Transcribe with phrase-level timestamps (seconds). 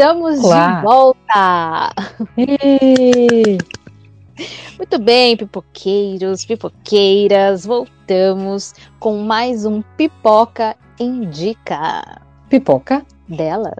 [0.00, 0.76] Estamos Olá.
[0.76, 1.92] de volta!
[4.78, 12.18] Muito bem, pipoqueiros, pipoqueiras, voltamos com mais um Pipoca Indica
[12.48, 13.04] Pipoca?
[13.28, 13.74] dela.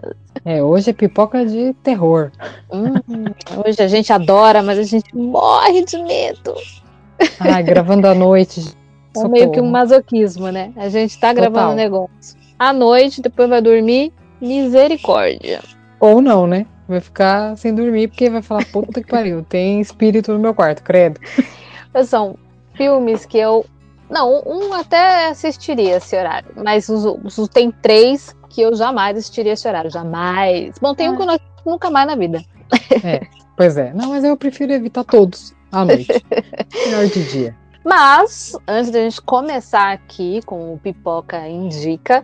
[0.45, 2.31] É, hoje é pipoca de terror.
[2.71, 2.93] Hum,
[3.65, 6.53] hoje a gente adora, mas a gente morre de medo.
[7.39, 8.63] Ai, gravando à noite.
[9.17, 10.71] É meio que um masoquismo, né?
[10.77, 11.71] A gente tá gravando Total.
[11.71, 15.61] um negócio à noite, depois vai dormir, misericórdia.
[16.01, 16.65] Ou não, né?
[16.87, 20.83] Vai ficar sem dormir porque vai falar, puta que pariu, tem espírito no meu quarto,
[20.83, 21.21] credo.
[22.05, 22.35] São
[22.75, 23.65] filmes que eu.
[24.09, 27.05] Não, um até assistiria esse horário, mas os,
[27.37, 29.89] os- tem três que eu jamais assistiria esse horário.
[29.89, 30.75] Jamais.
[30.81, 32.41] Bom, tem um que eu não assisto nunca mais na vida.
[33.55, 33.93] Pois é.
[33.93, 36.07] Não, mas eu prefiro evitar todos à noite.
[36.85, 37.55] Melhor de dia.
[37.85, 42.21] Mas, antes da gente começar aqui com o Pipoca Indica,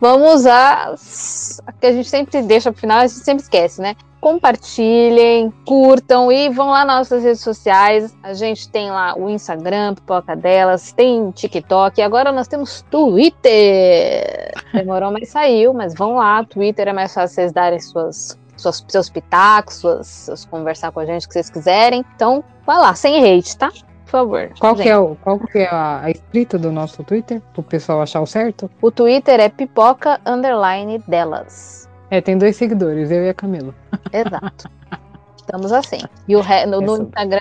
[0.00, 1.60] vamos às.
[1.66, 3.96] a que a gente sempre deixa pro final, a gente sempre esquece, né?
[4.20, 8.16] Compartilhem, curtam e vão lá nas nossas redes sociais.
[8.22, 14.52] A gente tem lá o Instagram, Pipoca Delas, tem TikTok, e agora nós temos Twitter.
[14.72, 16.42] Demorou, mas saiu, mas vão lá.
[16.44, 21.04] Twitter é mais fácil vocês darem suas, suas, seus pitacos, suas, seus conversar com a
[21.04, 22.02] gente o que vocês quiserem.
[22.16, 23.70] Então, vai lá, sem hate, tá?
[24.14, 24.48] Favor.
[24.60, 24.84] Qual gente.
[24.84, 27.42] que é, o, qual que é a, escrita do nosso Twitter?
[27.52, 28.70] Pro pessoal achar o certo?
[28.80, 31.88] O Twitter é pipoca underline delas.
[32.12, 33.74] É, tem dois seguidores, eu e a Camila.
[34.12, 34.70] Exato.
[35.36, 35.98] Estamos assim.
[36.28, 37.40] E o re- no, no Instagram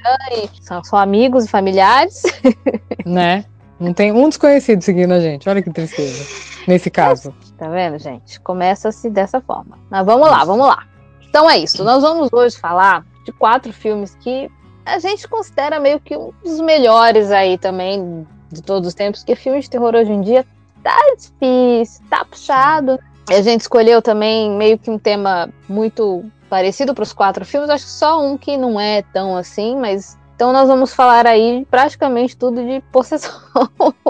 [0.61, 2.23] são só amigos e familiares.
[3.05, 3.43] Né?
[3.79, 5.49] Não tem um desconhecido seguindo a gente.
[5.49, 6.25] Olha que tristeza.
[6.67, 7.35] Nesse caso.
[7.57, 8.39] Tá vendo, gente?
[8.39, 9.77] Começa-se dessa forma.
[9.91, 10.87] Mas vamos lá, vamos lá.
[11.27, 11.83] Então é isso.
[11.83, 14.49] Nós vamos hoje falar de quatro filmes que
[14.85, 19.35] a gente considera meio que um dos melhores aí também de todos os tempos, porque
[19.35, 20.45] filme de terror hoje em dia
[20.83, 22.99] tá difícil, tá puxado.
[23.29, 27.85] A gente escolheu também meio que um tema muito parecido para os quatro filmes, acho
[27.85, 32.35] que só um que não é tão assim, mas então nós vamos falar aí praticamente
[32.37, 33.31] tudo de possessão.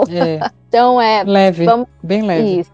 [0.08, 0.40] É,
[0.74, 1.64] Então é leve.
[1.66, 2.58] Vamos- Bem leve.
[2.60, 2.70] isso.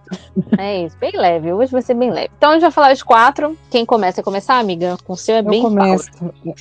[0.57, 1.53] É isso, bem leve.
[1.53, 2.31] Hoje vai ser bem leve.
[2.39, 3.55] Então a gente vai falar os quatro.
[3.71, 4.97] Quem começa a começar, amiga?
[5.05, 6.09] Com o seu é Eu bem começo.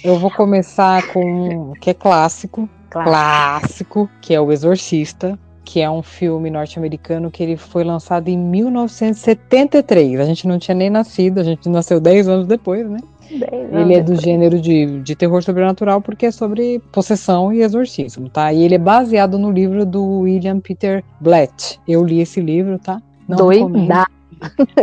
[0.03, 1.23] Eu vou começar com
[1.69, 2.67] um que é clássico.
[2.89, 3.09] Claro.
[3.09, 8.37] Clássico, que é O Exorcista, que é um filme norte-americano que ele foi lançado em
[8.37, 10.19] 1973.
[10.19, 12.99] A gente não tinha nem nascido, a gente nasceu 10 anos depois, né?
[13.31, 18.51] Ele é do gênero de, de terror sobrenatural porque é sobre possessão e exorcismo, tá?
[18.51, 21.79] E ele é baseado no livro do William Peter Blatt.
[21.87, 23.01] Eu li esse livro, tá?
[23.27, 23.37] Não.
[23.37, 24.07] Doida.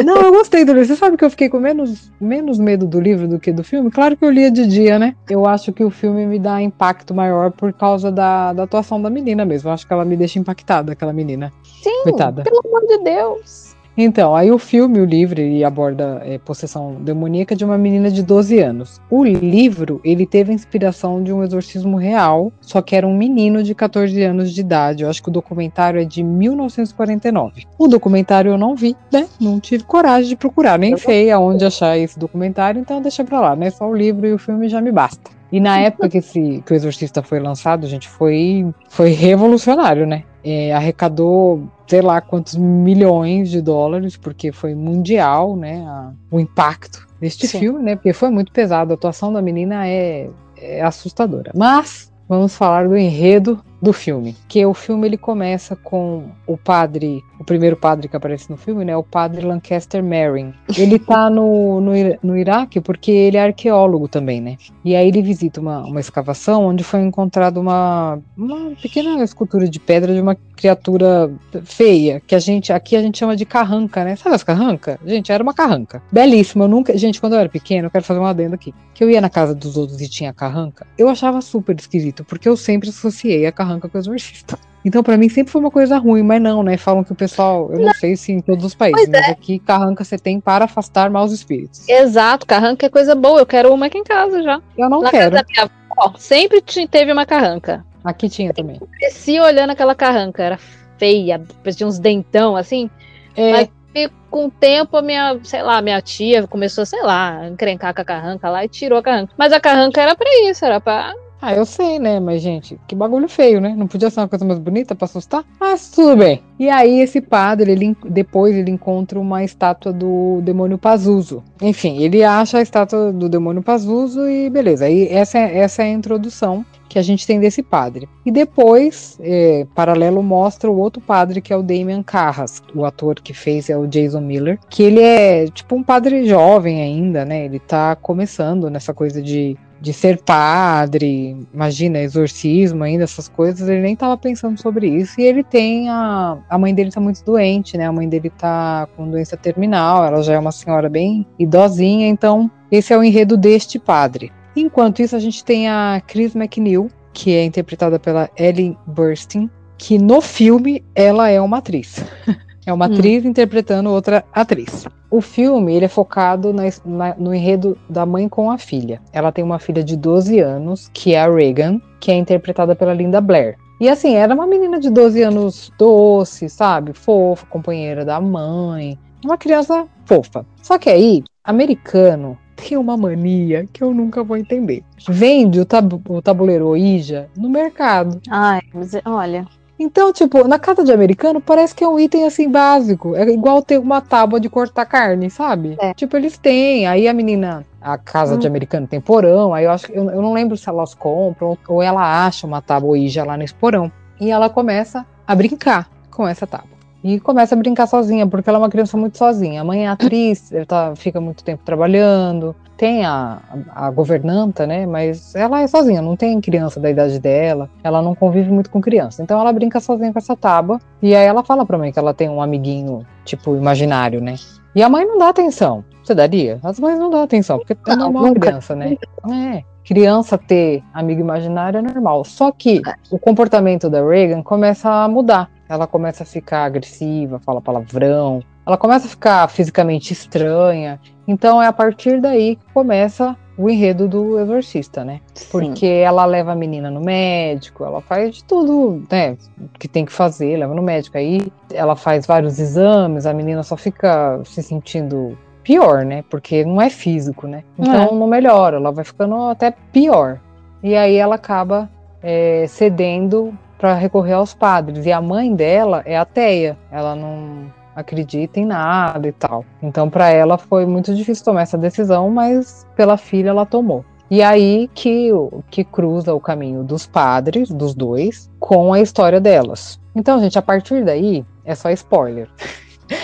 [0.05, 0.87] Não, eu gostei do livro.
[0.87, 3.91] Você sabe que eu fiquei com menos, menos medo do livro do que do filme?
[3.91, 5.17] Claro que eu lia de dia, né?
[5.29, 9.09] Eu acho que o filme me dá impacto maior por causa da, da atuação da
[9.09, 9.69] menina mesmo.
[9.69, 11.53] Eu acho que ela me deixa impactada, aquela menina.
[11.83, 12.43] Sim, Coitada.
[12.43, 13.75] pelo amor de Deus.
[13.97, 18.23] Então, aí o filme, o livro, ele aborda é, possessão demoníaca de uma menina de
[18.23, 19.01] 12 anos.
[19.11, 23.62] O livro, ele teve a inspiração de um exorcismo real, só que era um menino
[23.62, 25.03] de 14 anos de idade.
[25.03, 27.65] Eu acho que o documentário é de 1949.
[27.79, 29.27] O documentário eu não vi, né?
[29.41, 33.56] Não tive coragem de procurar, nem sei aonde achar esse documentário, então deixa pra lá,
[33.56, 33.71] né?
[33.71, 35.36] Só o livro e o filme já me basta.
[35.56, 40.25] E na época que, esse, que o Exorcista foi lançado, gente, foi, foi revolucionário, né?
[40.44, 45.83] É, arrecadou sei lá quantos milhões de dólares, porque foi mundial, né?
[45.87, 47.59] a- o impacto deste Sim.
[47.59, 47.97] filme, né?
[47.97, 48.93] Porque foi muito pesado.
[48.93, 50.28] A atuação da menina é,
[50.59, 51.53] é assustadora.
[51.56, 54.34] Mas vamos falar do enredo do filme.
[54.48, 58.84] Que o filme ele começa com o padre, o primeiro padre que aparece no filme,
[58.84, 58.97] né?
[58.97, 60.53] O padre Lancaster Marin.
[60.76, 61.92] Ele tá no, no,
[62.22, 64.56] no Iraque porque ele é arqueólogo também, né?
[64.84, 69.78] E aí ele visita uma, uma escavação onde foi encontrada uma, uma pequena escultura de
[69.78, 71.31] pedra de uma criatura
[71.64, 74.16] feia, que a gente aqui a gente chama de carranca, né?
[74.16, 74.98] Sabe as carranca?
[75.04, 76.03] Gente, era uma carranca.
[76.10, 76.64] Belíssima.
[76.64, 78.75] Eu nunca, gente, quando eu era pequeno, eu quero fazer um adendo aqui.
[78.94, 82.48] Que eu ia na casa dos outros e tinha carranca, eu achava super esquisito, porque
[82.48, 84.59] eu sempre associei a carranca com o exorcista.
[84.84, 86.76] Então, pra mim, sempre foi uma coisa ruim, mas não, né?
[86.76, 89.58] Falam que o pessoal, eu não, sei se em todos os países, Pois mas aqui
[89.58, 91.88] carranca você tem para afastar maus espíritos.
[91.88, 93.41] Exato, carranca é coisa boa.
[93.41, 94.61] Eu quero uma aqui em casa já.
[94.79, 95.32] Eu não Na quero.
[95.32, 97.85] casa da minha avó, sempre teve uma carranca.
[98.05, 98.81] Aqui tinha também.
[98.99, 100.43] Cresci olhando aquela carranca.
[100.44, 100.58] Era
[100.99, 101.43] feia,
[101.75, 102.88] tinha uns dentão assim.
[103.35, 107.38] É, Mas- E com o tempo, a minha, sei lá, minha tia começou, sei lá,
[107.41, 109.32] a encrencar com a carranca lá e tirou a carranca.
[109.38, 111.14] Mas a carranca era pra isso, era pra
[111.46, 112.19] Ah, eu sei, né?
[112.19, 113.72] Mas, gente, que bagulho feio, né?
[113.78, 115.44] Não podia ser uma coisa mais bonita pra assustar?
[115.60, 116.43] Mas tudo bem.
[116.58, 121.44] E aí, esse padre, ele depois ele encontra uma estátua do demônio Pazuzu.
[121.62, 124.87] Enfim, ele acha a estátua do demônio Pazuzu e beleza.
[124.87, 128.08] Aí essa, é, essa é a introdução que a gente tem desse padre.
[128.25, 133.16] E depois, é, paralelo, mostra o outro padre, que é o Damian Carras, o ator
[133.16, 137.44] que fez é o Jason Miller, que ele é tipo um padre jovem ainda, né?
[137.44, 143.82] Ele tá começando nessa coisa de de ser padre, imagina, exorcismo ainda, essas coisas, ele
[143.82, 145.20] nem estava pensando sobre isso.
[145.20, 146.38] E ele tem a.
[146.49, 147.87] A mãe dele tá muito doente, né?
[147.87, 152.50] A mãe dele tá com doença terminal, ela já é uma senhora bem idosinha, então
[152.70, 154.32] esse é o enredo deste padre.
[154.55, 159.99] Enquanto isso, a gente tem a Chris McNeil, que é interpretada pela Ellie Burstyn, que
[159.99, 162.02] no filme ela é uma atriz.
[162.67, 162.93] é uma hum.
[162.93, 164.85] atriz interpretando outra atriz.
[165.09, 169.01] O filme ele é focado na, na, no enredo da mãe com a filha.
[169.13, 172.93] Ela tem uma filha de 12 anos, que é a Regan, que é interpretada pela
[172.93, 173.57] Linda Blair.
[173.81, 176.93] E assim, era uma menina de 12 anos doce, sabe?
[176.93, 178.99] Fofa, companheira da mãe.
[179.25, 180.45] Uma criança fofa.
[180.63, 184.83] Só que aí, americano tem uma mania que eu nunca vou entender.
[185.09, 188.21] Vende o, tab o tabuleiro Ouija no mercado.
[188.31, 189.47] Ai, mas olha.
[189.78, 193.14] Então, tipo, na casa de americano parece que é um item assim básico.
[193.14, 195.76] É igual ter uma tábua de cortar carne, sabe?
[195.78, 195.93] É.
[195.93, 196.87] Tipo, eles têm.
[196.87, 198.38] Aí a menina, a casa hum.
[198.38, 199.52] de americano tem porão.
[199.52, 202.90] Aí eu acho eu, eu não lembro se elas compram ou ela acha uma tábua
[202.90, 203.93] Ouija lá nesse porão.
[204.19, 206.76] E ela começa a brincar com essa tábua.
[207.05, 209.61] E começa a brincar sozinha, porque ela é uma criança muito sozinha.
[209.61, 212.56] A mãe é atriz, ela tá, fica muito tempo trabalhando.
[212.76, 213.40] Tem a,
[213.75, 214.87] a, governanta, né?
[214.87, 217.70] Mas ela é sozinha, não tem criança da idade dela.
[217.82, 219.23] Ela não convive muito com criança.
[219.23, 220.78] Então ela brinca sozinha com essa tábua.
[221.00, 224.34] E aí ela fala pra mãe que ela tem um amiguinho, tipo, imaginário, né?
[224.75, 225.84] E a mãe não dá atenção.
[226.05, 226.61] Você daria?
[226.62, 228.96] As mães não dão atenção, porque é normal criança, né?
[229.31, 232.25] É criança ter amigo imaginário é normal.
[232.25, 237.61] Só que o comportamento da Reagan começa a mudar ela começa a ficar agressiva, fala
[237.61, 241.01] palavrão, ela começa a ficar fisicamente estranha.
[241.27, 245.21] Então é a partir daí que começa o enredo do exorcista, né?
[245.33, 245.47] Sim.
[245.51, 249.37] Porque ela leva a menina no médico, ela faz de tudo, né,
[249.79, 251.17] que tem que fazer, leva no médico.
[251.17, 251.41] Aí
[251.73, 256.23] ela faz vários exames, a menina só fica se sentindo pior, né?
[256.29, 257.65] Porque não é físico, né?
[257.79, 258.13] Então é.
[258.13, 260.39] não melhora, ela vai ficando até pior.
[260.83, 261.89] E aí ela acaba
[262.23, 265.07] é, cedendo para recorrer aos padres.
[265.07, 269.64] E a mãe dela é ateia, ela não acredita em nada e tal.
[269.82, 274.04] Então, para ela foi muito difícil tomar essa decisão, mas pela filha ela tomou.
[274.31, 275.31] E aí que,
[275.70, 279.98] que cruza o caminho dos padres, dos dois, com a história delas.
[280.14, 282.48] Então, gente, a partir daí é só spoiler.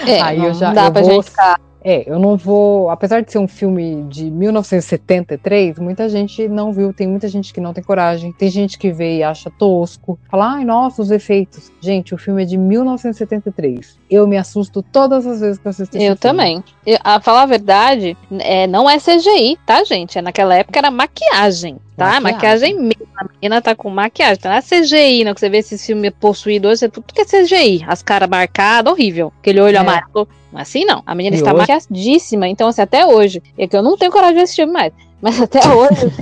[0.06, 1.10] É, aí eu já, dá eu pra vou...
[1.10, 2.90] gente ficar é, eu não vou.
[2.90, 6.92] Apesar de ser um filme de 1973, muita gente não viu.
[6.92, 8.32] Tem muita gente que não tem coragem.
[8.32, 10.18] Tem gente que vê e acha tosco.
[10.30, 11.72] Fala, ai, nossa, os efeitos.
[11.80, 13.98] Gente, o filme é de 1973.
[14.10, 16.62] Eu me assusto todas as vezes que eu assisto Eu também.
[16.86, 20.18] Eu, a falar a verdade, é, não é CGI, tá, gente?
[20.18, 21.78] É, naquela época era maquiagem.
[21.96, 23.06] Tá, maquiagem, maquiagem mesmo.
[23.16, 24.36] A menina tá com maquiagem.
[24.36, 27.24] Tá na CGI, não que você vê esse filme possuído hoje, é tudo que é
[27.24, 27.84] CGI.
[27.86, 29.32] As caras marcadas, horrível.
[29.40, 29.80] Aquele olho é.
[29.80, 30.28] amarelo.
[30.54, 31.02] Assim não.
[31.06, 31.60] A menina e está hoje?
[31.60, 32.48] maquiadíssima.
[32.48, 33.42] Então, assim, até hoje.
[33.58, 34.92] É que eu não tenho coragem de assistir mais.
[35.20, 36.12] Mas até hoje,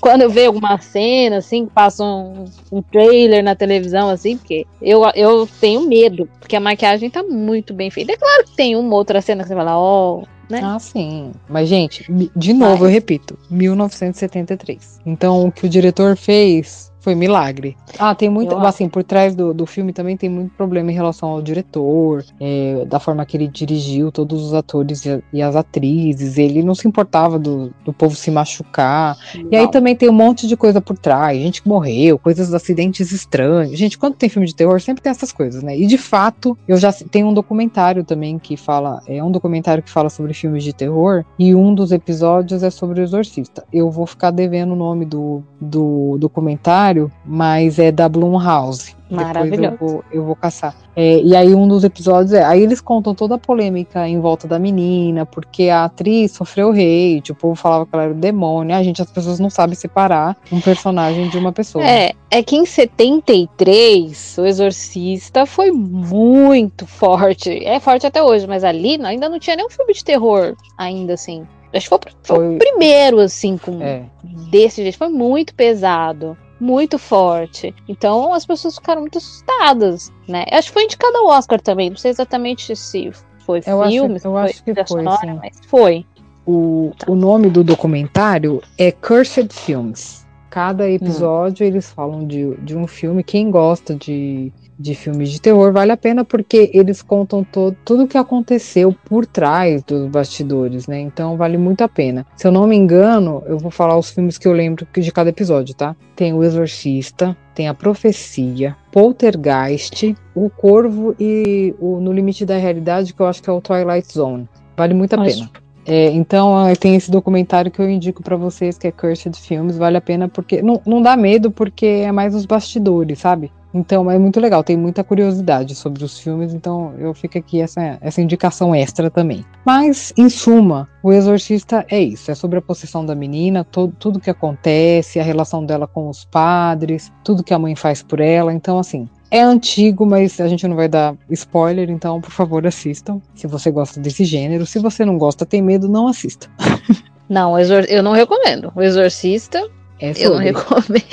[0.00, 4.66] quando eu vejo alguma cena, assim, que passa um, um, trailer na televisão, assim, porque
[4.80, 8.12] eu, eu tenho medo, porque a maquiagem tá muito bem feita.
[8.12, 10.60] É claro que tem uma outra cena que você fala, ó, oh, né?
[10.62, 11.32] Ah, sim.
[11.48, 12.06] Mas, gente,
[12.36, 12.82] de novo, Mas...
[12.82, 15.00] eu repito, 1973.
[15.06, 17.76] Então, o que o diretor fez foi milagre.
[17.98, 18.52] Ah, tem muito.
[18.52, 22.24] Eu assim, por trás do, do filme também tem muito problema em relação ao diretor,
[22.40, 26.38] é, da forma que ele dirigiu todos os atores e, e, as atrizes.
[26.38, 29.18] Ele não se importava do, do povo se machucar.
[29.34, 29.48] Não.
[29.50, 31.36] E aí também tem um monte de coisa por trás.
[31.36, 33.76] Gente que morreu, coisas, acidentes estranhos.
[33.76, 35.76] Gente, quando tem filme de terror, sempre tem essas coisas, né?
[35.76, 39.02] E de fato, eu já tenho um documentário também que fala.
[39.08, 41.24] É um documentário que fala sobre filmes de terror.
[41.36, 43.64] E um dos episódios é sobre o exorcista.
[43.72, 46.91] Eu vou ficar devendo o nome do, do documentário
[47.24, 48.94] mas é da Blumhouse.
[49.12, 49.62] Maravilhoso.
[49.62, 50.74] Eu vou, eu vou caçar.
[50.96, 52.42] É, e aí um dos episódios é.
[52.42, 57.30] Aí eles contam toda a polêmica em volta da menina, porque a atriz sofreu hate,
[57.30, 58.74] o povo falava que ela era o demônio.
[58.74, 61.84] A gente, as pessoas não sabem separar um personagem de uma pessoa.
[61.84, 67.64] É, é que em 73 o Exorcista foi muito forte.
[67.64, 71.46] É forte até hoje, mas ali ainda não tinha nenhum filme de terror, ainda assim.
[71.74, 72.54] Acho que foi, foi, foi...
[72.56, 74.04] o primeiro, assim, com é.
[74.50, 74.98] desse jeito.
[74.98, 77.74] Foi muito pesado muito forte.
[77.88, 80.46] Então as pessoas ficaram muito assustadas, né?
[80.52, 83.10] Acho que foi indicado ao Oscar também, não sei exatamente se
[83.44, 86.06] foi eu filme, acho, eu foi acho que foi, sonora, mas foi.
[86.46, 90.24] O, o nome do documentário é Cursed Films.
[90.50, 91.68] Cada episódio hum.
[91.68, 93.24] eles falam de, de um filme.
[93.24, 98.04] Quem gosta de, de filmes de terror vale a pena porque eles contam todo, tudo
[98.04, 101.00] o que aconteceu por trás dos bastidores, né?
[101.00, 102.26] Então vale muito a pena.
[102.36, 105.30] Se eu não me engano, eu vou falar os filmes que eu lembro de cada
[105.30, 105.94] episódio, tá?
[106.16, 113.12] Tem O Exorcista, tem A Profecia, Poltergeist, O Corvo e o No Limite da Realidade,
[113.12, 114.48] que eu acho que é o Twilight Zone.
[114.76, 115.50] Vale muito a pena.
[115.84, 119.96] É, então tem esse documentário que eu indico para vocês, que é Cursed Films, vale
[119.96, 123.50] a pena porque não, não dá medo porque é mais os bastidores, sabe?
[123.74, 127.98] Então é muito legal, tem muita curiosidade sobre os filmes, então eu fico aqui essa,
[128.00, 129.44] essa indicação extra também.
[129.64, 134.20] Mas, em suma, o Exorcista é isso: é sobre a possessão da menina, todo, tudo
[134.20, 138.52] que acontece, a relação dela com os padres, tudo que a mãe faz por ela.
[138.52, 143.18] Então, assim, é antigo, mas a gente não vai dar spoiler, então por favor assistam.
[143.34, 146.48] Se você gosta desse gênero, se você não gosta, tem medo, não assista.
[147.28, 148.70] Não, eu não recomendo.
[148.76, 149.66] O Exorcista,
[150.02, 151.04] é eu não recomendo.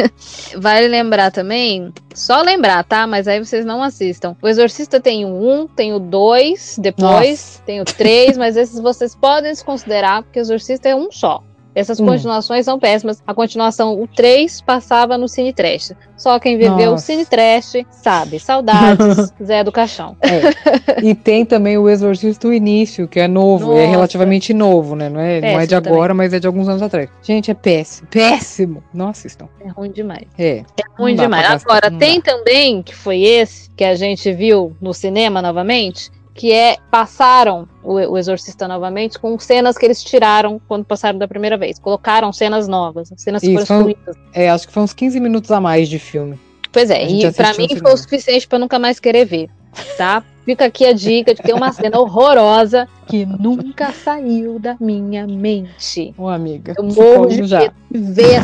[0.56, 3.06] vale lembrar também, só lembrar, tá?
[3.06, 4.34] Mas aí vocês não assistam.
[4.40, 7.62] O Exorcista tem o 1, tem o 2, depois Nossa.
[7.66, 11.42] tem o 3, mas esses vocês podem se considerar, porque o Exorcista é um só.
[11.78, 12.06] Essas hum.
[12.06, 13.22] continuações são péssimas.
[13.24, 15.92] A continuação, o 3, passava no Cine Trash.
[16.16, 16.94] Só quem viveu Nossa.
[16.94, 18.40] o Cine Trash sabe.
[18.40, 20.16] Saudades, Zé do Caixão.
[20.20, 21.04] É.
[21.04, 23.80] E tem também o Exorcista o Início, que é novo, é Nossa.
[23.82, 25.08] é relativamente novo, né?
[25.08, 26.26] Não é, não é de agora, também.
[26.26, 27.08] mas é de alguns anos atrás.
[27.22, 28.08] Gente, é péssimo.
[28.10, 28.82] Péssimo!
[28.92, 29.48] Não assistam.
[29.64, 30.26] É ruim demais.
[30.36, 30.64] É.
[30.76, 31.62] É ruim demais.
[31.64, 32.32] Agora, tem dá.
[32.32, 37.94] também, que foi esse, que a gente viu no cinema novamente, que é passaram o,
[37.94, 41.80] o, Exorcista novamente com cenas que eles tiraram quando passaram da primeira vez.
[41.80, 43.92] Colocaram cenas novas, cenas que foram.
[44.32, 46.38] É, acho que foi uns 15 minutos a mais de filme.
[46.70, 49.50] Pois é, e para mim foi o suficiente para nunca mais querer ver,
[49.96, 50.22] tá?
[50.44, 55.26] Fica aqui a dica de que tem uma cena horrorosa que nunca saiu da minha
[55.26, 56.14] mente.
[56.16, 56.74] Ô, amiga.
[56.78, 57.72] Eu morro de já.
[57.90, 58.42] ver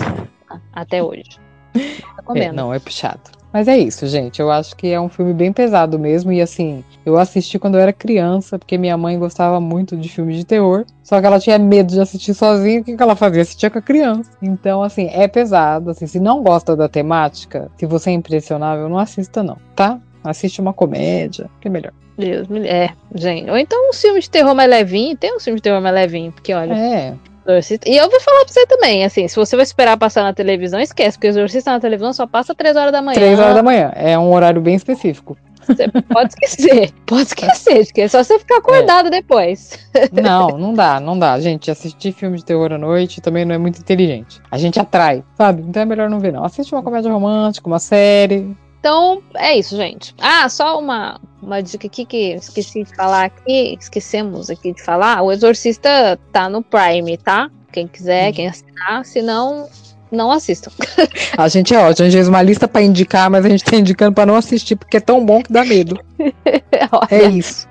[0.73, 1.39] até hoje.
[1.75, 3.21] Tá é, não, é puxado.
[3.55, 4.41] Mas é isso, gente.
[4.41, 6.33] Eu acho que é um filme bem pesado mesmo.
[6.33, 10.37] E assim, eu assisti quando eu era criança, porque minha mãe gostava muito de filmes
[10.37, 10.85] de terror.
[11.05, 12.81] Só que ela tinha medo de assistir sozinha.
[12.81, 13.43] O que, ela fazia?
[13.43, 14.29] Assistia com a criança.
[14.43, 15.91] Então, assim, é pesado.
[15.91, 20.01] Assim, se não gosta da temática, se você é impressionável, não assista, não, tá?
[20.25, 21.93] Assiste uma comédia, que é melhor.
[22.19, 22.49] Deus.
[22.65, 23.49] É, gente.
[23.49, 25.17] Ou então um filme de terror mais levinho.
[25.17, 26.73] Tem um filme de terror mais levinho, porque olha.
[26.75, 27.15] É.
[27.47, 27.89] Exorcista.
[27.89, 30.81] E eu vou falar pra você também, assim, se você vai esperar passar na televisão,
[30.81, 33.15] esquece, porque o Exorcista na televisão só passa 3 horas da manhã.
[33.15, 35.37] 3 horas da manhã, é um horário bem específico.
[35.67, 39.11] Você pode esquecer, pode esquecer, porque é só você ficar acordado é.
[39.11, 39.79] depois.
[40.13, 41.39] Não, não dá, não dá.
[41.41, 44.41] Gente, assistir filme de terror à noite também não é muito inteligente.
[44.51, 45.63] A gente atrai, sabe?
[45.63, 46.45] Então é melhor não ver, não.
[46.45, 50.15] Assiste uma comédia romântica, uma série, então, é isso, gente.
[50.21, 55.23] Ah, só uma, uma dica aqui que esqueci de falar aqui, esquecemos aqui de falar.
[55.23, 57.51] O Exorcista tá no Prime, tá?
[57.73, 59.71] Quem quiser, quem assinar, se não,
[60.13, 60.71] não assistam.
[61.35, 63.75] A gente é ótimo, a gente fez uma lista para indicar, mas a gente tá
[63.75, 65.99] indicando para não assistir, porque é tão bom que dá medo.
[67.11, 67.67] é isso.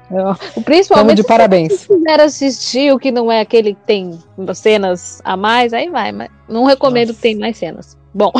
[0.66, 1.74] Principalmente de parabéns.
[1.74, 4.20] se quiser assistir o que não é aquele que tem
[4.56, 7.18] cenas a mais, aí vai, mas não recomendo Nossa.
[7.18, 7.96] que tem mais cenas.
[8.14, 8.32] Bom,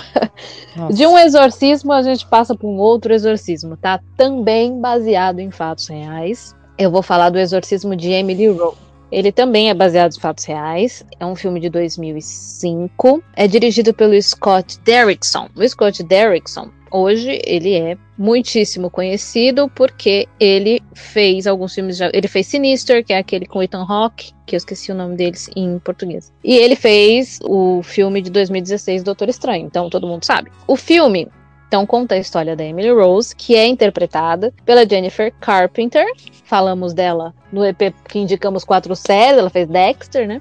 [0.76, 0.94] Nossa.
[0.94, 4.00] de um exorcismo a gente passa para um outro exorcismo, tá?
[4.16, 6.56] Também baseado em fatos reais.
[6.78, 8.78] Eu vou falar do exorcismo de Emily Rose.
[9.12, 11.06] Ele também é baseado em fatos reais.
[11.20, 13.24] É um filme de 2005.
[13.36, 15.48] É dirigido pelo Scott Derrickson.
[15.56, 21.98] O Scott Derrickson hoje ele é muitíssimo conhecido porque ele fez alguns filmes.
[21.98, 25.16] Já, ele fez Sinister, que é aquele com Ethan Hawke, que eu esqueci o nome
[25.16, 26.32] deles em português.
[26.44, 29.66] E ele fez o filme de 2016, Doutor Estranho.
[29.66, 30.52] Então todo mundo sabe.
[30.68, 31.28] O filme
[31.68, 36.06] então conta a história da Emily Rose, que é interpretada pela Jennifer Carpenter.
[36.44, 40.40] Falamos dela no EP que indicamos quatro séries, ela fez Dexter, né?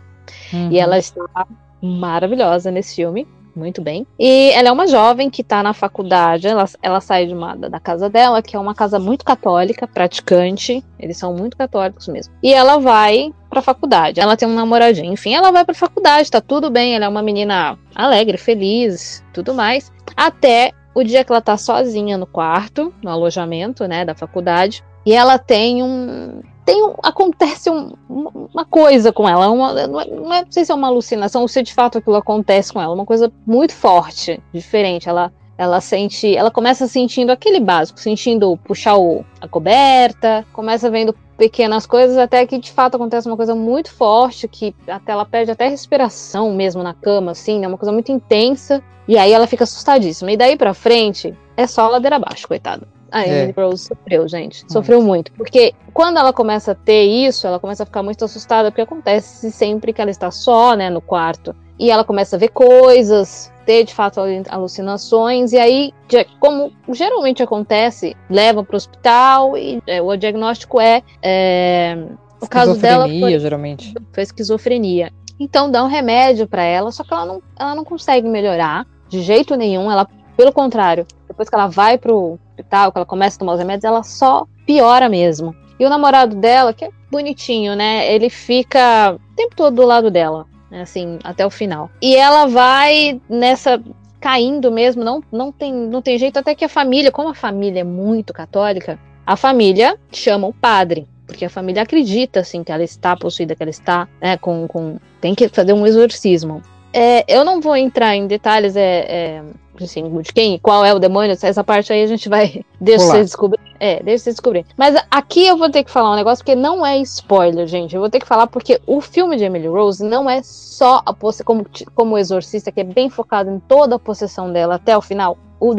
[0.52, 0.70] Uhum.
[0.70, 1.46] E ela está
[1.80, 4.06] maravilhosa nesse filme muito bem.
[4.18, 7.80] E ela é uma jovem que está na faculdade, ela, ela sai de uma, da
[7.80, 12.34] casa dela, que é uma casa muito católica, praticante, eles são muito católicos mesmo.
[12.42, 16.40] E ela vai pra faculdade, ela tem um namoradinho, enfim, ela vai pra faculdade, tá
[16.40, 19.92] tudo bem, ela é uma menina alegre, feliz, tudo mais.
[20.16, 25.12] Até o dia que ela tá sozinha no quarto, no alojamento, né, da faculdade, e
[25.12, 30.32] ela tem um, tem um, acontece um, uma coisa com ela, uma, não, é, não,
[30.32, 33.06] é, sei se é uma alucinação ou se de fato aquilo acontece com ela, uma
[33.06, 35.08] coisa muito forte, diferente.
[35.08, 41.14] Ela, ela sente, ela começa sentindo aquele básico, sentindo puxar o, a coberta, começa vendo
[41.36, 45.50] pequenas coisas até que de fato acontece uma coisa muito forte que até ela perde
[45.50, 47.66] até respiração mesmo na cama, assim, né?
[47.66, 48.82] Uma coisa muito intensa.
[49.08, 50.30] E aí ela fica assustadíssima.
[50.30, 52.86] E daí para frente é só ladeira abaixo, coitada.
[53.12, 53.60] A Emily é.
[53.60, 54.64] Rose sofreu, gente.
[54.72, 55.30] Sofreu muito.
[55.32, 59.52] Porque quando ela começa a ter isso, ela começa a ficar muito assustada, porque acontece
[59.52, 61.54] sempre que ela está só, né, no quarto.
[61.78, 65.92] E ela começa a ver coisas, ter de fato alucinações, e aí,
[66.40, 71.96] como geralmente acontece, leva para o hospital e é, o diagnóstico é, é
[72.40, 73.94] o caso dela foi, geralmente.
[74.12, 75.12] foi esquizofrenia.
[75.38, 79.20] Então dá um remédio para ela, só que ela não, ela não consegue melhorar de
[79.22, 79.90] jeito nenhum.
[79.90, 83.58] Ela, pelo contrário, depois que ela vai pro hospital, que ela começa a tomar os
[83.58, 85.54] remédios, ela só piora mesmo.
[85.78, 88.12] E o namorado dela, que é bonitinho, né?
[88.12, 91.90] Ele fica o tempo todo do lado dela, né, assim, até o final.
[92.00, 93.82] E ela vai nessa
[94.20, 97.80] caindo mesmo, não, não, tem, não tem jeito, até que a família, como a família
[97.80, 102.84] é muito católica, a família chama o padre porque a família acredita assim que ela
[102.84, 106.62] está possuída, que ela está né, com, com tem que fazer um exorcismo.
[106.92, 109.42] É, eu não vou entrar em detalhes é, é,
[109.84, 113.22] assim, de quem, qual é o demônio, essa parte aí a gente vai deixa você
[113.22, 113.60] descobrir.
[113.78, 114.66] É, deixa você descobrir.
[114.76, 117.94] Mas aqui eu vou ter que falar um negócio porque não é spoiler, gente.
[117.94, 121.14] Eu vou ter que falar porque o filme de Emily Rose não é só a
[121.44, 125.02] como como o exorcista que é bem focado em toda a possessão dela até o
[125.02, 125.36] final.
[125.58, 125.74] O,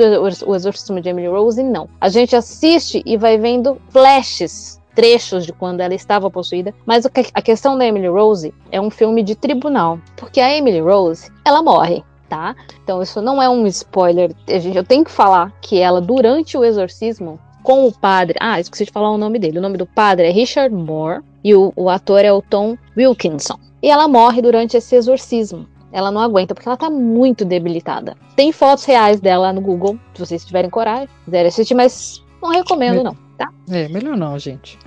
[0.45, 1.89] o exorcismo de Emily Rose não.
[1.99, 7.41] A gente assiste e vai vendo flashes trechos de quando ela estava possuída, mas a
[7.41, 12.03] questão da Emily Rose é um filme de tribunal, porque a Emily Rose, ela morre.
[12.33, 12.55] Tá?
[12.83, 14.35] Então isso não é um spoiler.
[14.47, 18.35] Eu tenho que falar que ela, durante o exorcismo, com o padre.
[18.41, 19.59] Ah, esqueci de falar o nome dele.
[19.59, 23.59] O nome do padre é Richard Moore e o, o ator é o Tom Wilkinson.
[23.83, 25.67] E ela morre durante esse exorcismo.
[25.91, 28.17] Ela não aguenta porque ela tá muito debilitada.
[28.35, 33.03] Tem fotos reais dela no Google, se vocês tiverem coragem, quiserem assistir, mas não recomendo,
[33.03, 33.49] não tá?
[33.69, 34.79] É, melhor não, gente.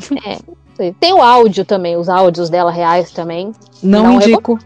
[0.79, 0.93] É.
[1.01, 3.53] Tem o áudio também, os áudios dela reais também.
[3.83, 4.59] Não, não indico.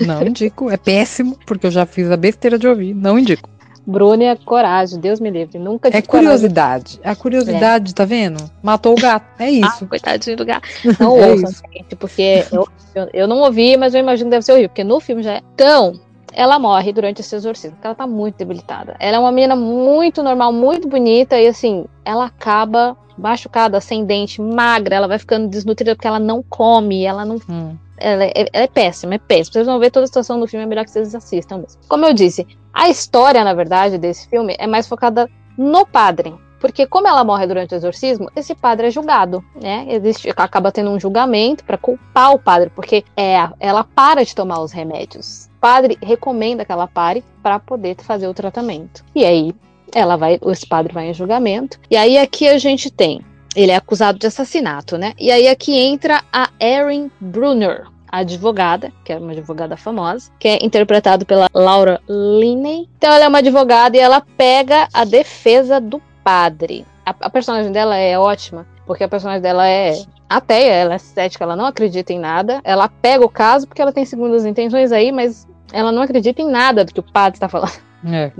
[0.00, 0.70] Não indico.
[0.70, 2.94] É péssimo, porque eu já fiz a besteira de ouvir.
[2.94, 3.48] Não indico.
[3.86, 5.58] Bruna, é coragem, Deus me livre.
[5.58, 6.96] Nunca É curiosidade.
[6.96, 7.12] Coragem.
[7.12, 7.94] A curiosidade, é.
[7.94, 8.50] tá vendo?
[8.60, 9.26] Matou o gato.
[9.38, 9.84] É isso.
[9.84, 10.68] Ah, coitadinho do gato.
[10.98, 14.44] Não é ouçam, gente, porque eu, eu, eu, não ouvi, mas eu imagino que deve
[14.44, 15.42] ser horrível, porque no filme já é.
[15.54, 16.00] Então,
[16.32, 18.96] ela morre durante esse exorcismo, porque ela tá muito debilitada.
[18.98, 24.42] Ela é uma menina muito normal, muito bonita, e assim, ela acaba machucada, sem dente,
[24.42, 27.36] magra, ela vai ficando desnutrida porque ela não come, ela não.
[27.48, 27.76] Hum.
[27.98, 29.52] Ela, é, ela é péssima, é péssima.
[29.52, 31.80] Vocês vão ver toda a situação do filme, é melhor que vocês assistam mesmo.
[31.88, 36.34] Como eu disse, a história, na verdade, desse filme é mais focada no padre.
[36.58, 39.86] Porque como ela morre durante o exorcismo, esse padre é julgado, né?
[39.88, 44.60] Existe, acaba tendo um julgamento para culpar o padre, porque é, ela para de tomar
[44.60, 45.46] os remédios.
[45.56, 49.04] O padre recomenda que ela pare para poder fazer o tratamento.
[49.14, 49.54] E aí
[49.94, 51.78] ela vai, esse padre vai em julgamento.
[51.90, 53.20] E aí aqui a gente tem,
[53.56, 55.14] ele é acusado de assassinato, né?
[55.18, 60.46] E aí aqui entra a Erin Brunner, a advogada, que é uma advogada famosa, que
[60.46, 62.86] é interpretado pela Laura Linney.
[62.98, 66.86] Então ela é uma advogada e ela pega a defesa do padre.
[67.04, 71.42] A, a personagem dela é ótima, porque a personagem dela é ateia, ela é cética,
[71.42, 72.60] ela não acredita em nada.
[72.62, 76.50] Ela pega o caso porque ela tem segundas intenções aí, mas ela não acredita em
[76.50, 77.85] nada do que o padre está falando.
[78.06, 78.32] É.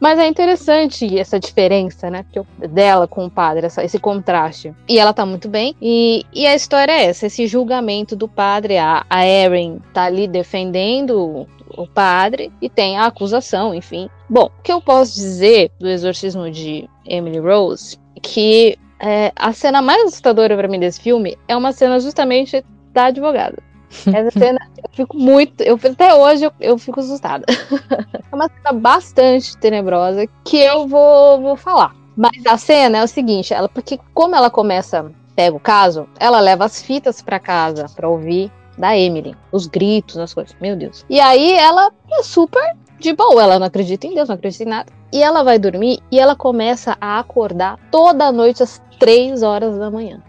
[0.00, 2.24] Mas é interessante essa diferença, né?
[2.70, 4.72] Dela com o padre, essa, esse contraste.
[4.88, 5.74] E ela tá muito bem.
[5.80, 8.78] E, e a história é essa: esse julgamento do padre.
[8.78, 11.46] A, a Erin tá ali defendendo
[11.76, 14.08] o padre e tem a acusação, enfim.
[14.28, 19.82] Bom, o que eu posso dizer do exorcismo de Emily Rose que é, a cena
[19.82, 23.62] mais assustadora para mim desse filme é uma cena justamente da advogada.
[24.12, 25.62] Essa cena, eu fico muito.
[25.62, 27.44] Eu, até hoje eu, eu fico assustada.
[27.50, 31.94] é uma cena bastante tenebrosa que eu vou, vou falar.
[32.16, 36.38] Mas a cena é o seguinte, ela, porque como ela começa, pega o caso, ela
[36.38, 41.04] leva as fitas para casa para ouvir da Emily, os gritos, as coisas, meu Deus.
[41.08, 44.66] E aí ela é super de boa, ela não acredita em Deus, não acredita em
[44.66, 44.92] nada.
[45.12, 49.90] E ela vai dormir e ela começa a acordar toda noite às três horas da
[49.90, 50.22] manhã.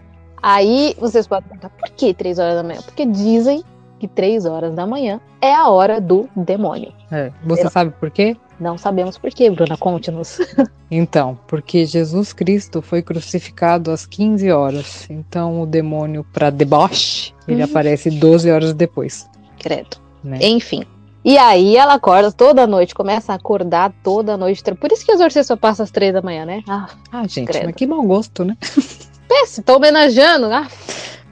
[0.48, 2.80] Aí vocês podem perguntar, por que três horas da manhã?
[2.80, 3.64] Porque dizem
[3.98, 6.92] que três horas da manhã é a hora do demônio.
[7.10, 7.70] É, você Eu...
[7.70, 8.36] sabe por quê?
[8.60, 10.38] Não sabemos por quê, Bruna, conte-nos.
[10.88, 15.10] então, porque Jesus Cristo foi crucificado às 15 horas.
[15.10, 17.68] Então o demônio, para deboche, ele uhum.
[17.68, 19.28] aparece 12 horas depois.
[19.58, 19.96] Credo.
[20.22, 20.38] Né?
[20.42, 20.84] Enfim.
[21.24, 24.62] E aí ela acorda toda noite, começa a acordar toda noite.
[24.76, 26.62] Por isso que o exorcista só passa às três da manhã, né?
[26.68, 27.64] Ah, ah gente, credo.
[27.64, 28.56] mas que mau gosto, né?
[29.28, 30.46] Péssimo, tô homenageando.
[30.46, 30.66] Ah.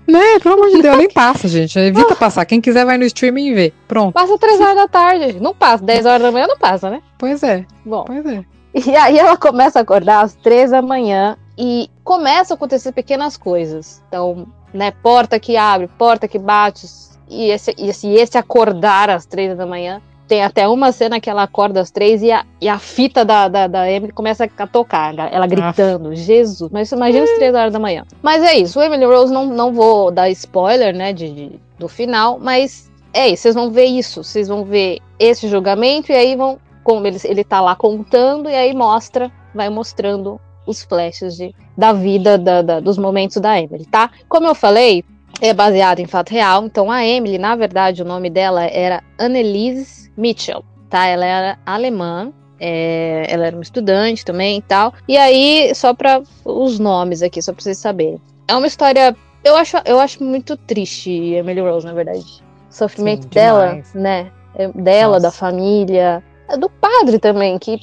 [0.06, 1.78] Né, pelo amor de Deus, nem passa, gente.
[1.78, 2.16] Evita ah.
[2.16, 2.44] passar.
[2.44, 3.72] Quem quiser vai no streaming e vê.
[3.88, 4.12] Pronto.
[4.12, 5.40] Passa 3 horas da tarde.
[5.40, 5.82] Não passa.
[5.82, 7.02] 10 horas da manhã não passa, né?
[7.18, 7.64] Pois é.
[7.84, 8.04] Bom.
[8.04, 8.44] Pois é.
[8.74, 13.36] E aí ela começa a acordar às 3 da manhã e começa a acontecer pequenas
[13.36, 14.02] coisas.
[14.08, 16.86] Então, né, porta que abre, porta que bate.
[17.28, 20.02] E esse, esse, esse acordar às 3 da manhã
[20.34, 23.46] tem até uma cena que ela acorda às três e a, e a fita da,
[23.46, 26.14] da, da Emily começa a tocar, ela gritando, ah.
[26.14, 26.72] Jesus.
[26.72, 28.04] Mas imagina as três horas da manhã.
[28.20, 31.88] Mas é isso, o Emily Rose não, não vou dar spoiler, né, de, de, do
[31.88, 36.34] final, mas é isso, vocês vão ver isso, vocês vão ver esse julgamento e aí
[36.34, 41.54] vão como ele, ele tá lá contando e aí mostra, vai mostrando os flashes de,
[41.78, 44.10] da vida, da, da, dos momentos da Emily, tá?
[44.28, 45.04] Como eu falei,
[45.40, 50.03] é baseado em fato real, então a Emily, na verdade, o nome dela era Annelise
[50.16, 51.06] Mitchell, tá?
[51.06, 54.94] Ela era alemã, é, ela era uma estudante também e tal.
[55.08, 58.20] E aí, só para os nomes aqui, só pra vocês saberem.
[58.48, 62.42] É uma história, eu acho, eu acho muito triste, Emily Rose, na verdade.
[62.70, 64.30] O sofrimento Sim, dela, né?
[64.54, 65.22] É, dela, Nossa.
[65.22, 67.80] da família, é do padre também, que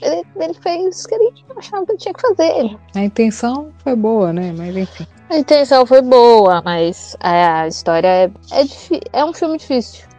[0.00, 2.76] ele, ele fez o que ele achava que tinha que fazer.
[2.94, 4.54] A intenção foi boa, né?
[4.56, 5.06] Mas enfim.
[5.30, 10.13] A intenção foi boa, mas a história é, é, é um filme difícil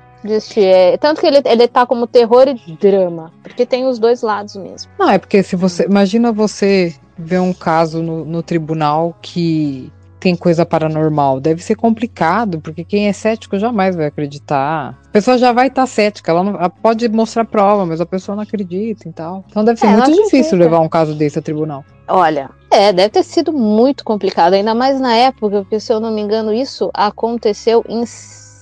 [0.58, 4.56] É, tanto que ele, ele tá como terror e drama, porque tem os dois lados
[4.56, 4.92] mesmo.
[4.98, 5.86] Não, é porque se você.
[5.86, 9.92] Imagina você ver um caso no, no tribunal que
[10.26, 11.40] tem coisa paranormal.
[11.40, 15.00] Deve ser complicado, porque quem é cético jamais vai acreditar.
[15.06, 18.08] A pessoa já vai estar tá cética, ela, não, ela, pode mostrar prova, mas a
[18.08, 19.46] pessoa não acredita e tal.
[19.48, 21.86] Então deve ser é, muito difícil levar um caso desse a tribunal.
[22.08, 26.12] Olha, é, deve ter sido muito complicado, ainda mais na época, porque se eu não
[26.12, 28.04] me engano, isso aconteceu em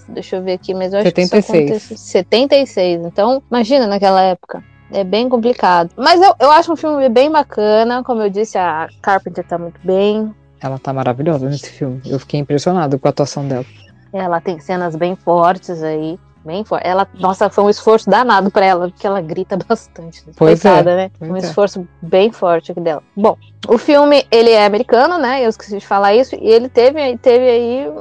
[0.10, 1.30] deixa eu ver aqui, mas eu acho 76.
[1.30, 3.06] que isso aconteceu 76.
[3.06, 4.63] Então, imagina naquela época.
[4.92, 5.89] É bem complicado.
[5.98, 8.04] Mas eu, eu acho um filme bem bacana.
[8.04, 10.34] Como eu disse, a Carpenter tá muito bem.
[10.62, 12.00] Ela tá maravilhosa nesse filme.
[12.06, 13.66] Eu fiquei impressionado com a atuação dela.
[14.13, 16.20] Ela tem cenas bem fortes aí.
[16.46, 16.86] Bem forte.
[16.86, 20.24] Ela, nossa, foi um esforço danado para ela, porque ela grita bastante.
[20.38, 21.12] Pois Coitada, é, né?
[21.20, 21.39] Um é.
[21.39, 23.02] esforço bem forte aqui dela.
[23.16, 23.36] Bom,
[23.68, 25.44] o filme, ele é americano, né?
[25.44, 26.36] Eu esqueci de falar isso.
[26.36, 27.92] E ele teve, teve aí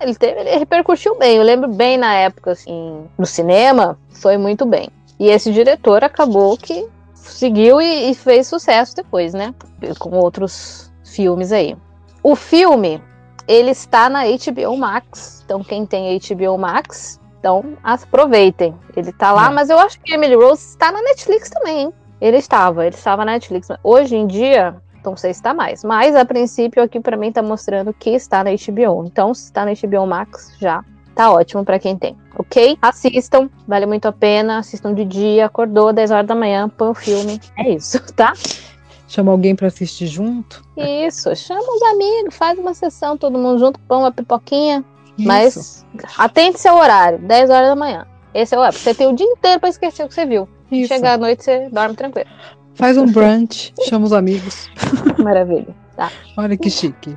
[0.00, 1.36] ele teve, ele repercutiu bem.
[1.36, 4.88] Eu lembro bem na época, assim, no cinema, foi muito bem.
[5.18, 9.54] E esse diretor acabou que seguiu e, e fez sucesso depois, né?
[9.98, 11.76] Com outros filmes aí.
[12.22, 13.02] O filme,
[13.46, 15.42] ele está na HBO Max.
[15.44, 18.74] Então, quem tem HBO Max, então aproveitem.
[18.96, 19.50] Ele está lá, é.
[19.50, 21.92] mas eu acho que Emily Rose está na Netflix também, hein?
[22.20, 23.68] Ele estava, ele estava na Netflix.
[23.82, 24.76] Hoje em dia,
[25.10, 28.44] não sei se está mais, mas a princípio aqui para mim está mostrando que está
[28.44, 29.04] na HBO.
[29.04, 32.78] Então, se está na HBO Max, já tá ótimo para quem tem, ok?
[32.80, 34.58] Assistam, vale muito a pena.
[34.58, 37.40] Assistam de dia, acordou 10 horas da manhã, põe o filme.
[37.56, 38.32] É isso, tá?
[39.08, 40.62] Chama alguém para assistir junto?
[40.76, 44.84] Isso, chama os amigos, faz uma sessão, todo mundo junto, põe uma pipoquinha.
[45.18, 45.26] Isso.
[45.26, 48.06] Mas atente seu horário, 10 horas da manhã.
[48.32, 48.78] Esse é o horário.
[48.78, 50.48] Você tem o dia inteiro para esquecer o que você viu.
[50.70, 50.88] Isso.
[50.88, 52.28] Chegar à noite, você dorme tranquilo.
[52.78, 54.70] Faz um brunch, chama os amigos.
[55.18, 55.74] Maravilha.
[55.96, 56.12] Tá.
[56.36, 57.16] Olha que chique.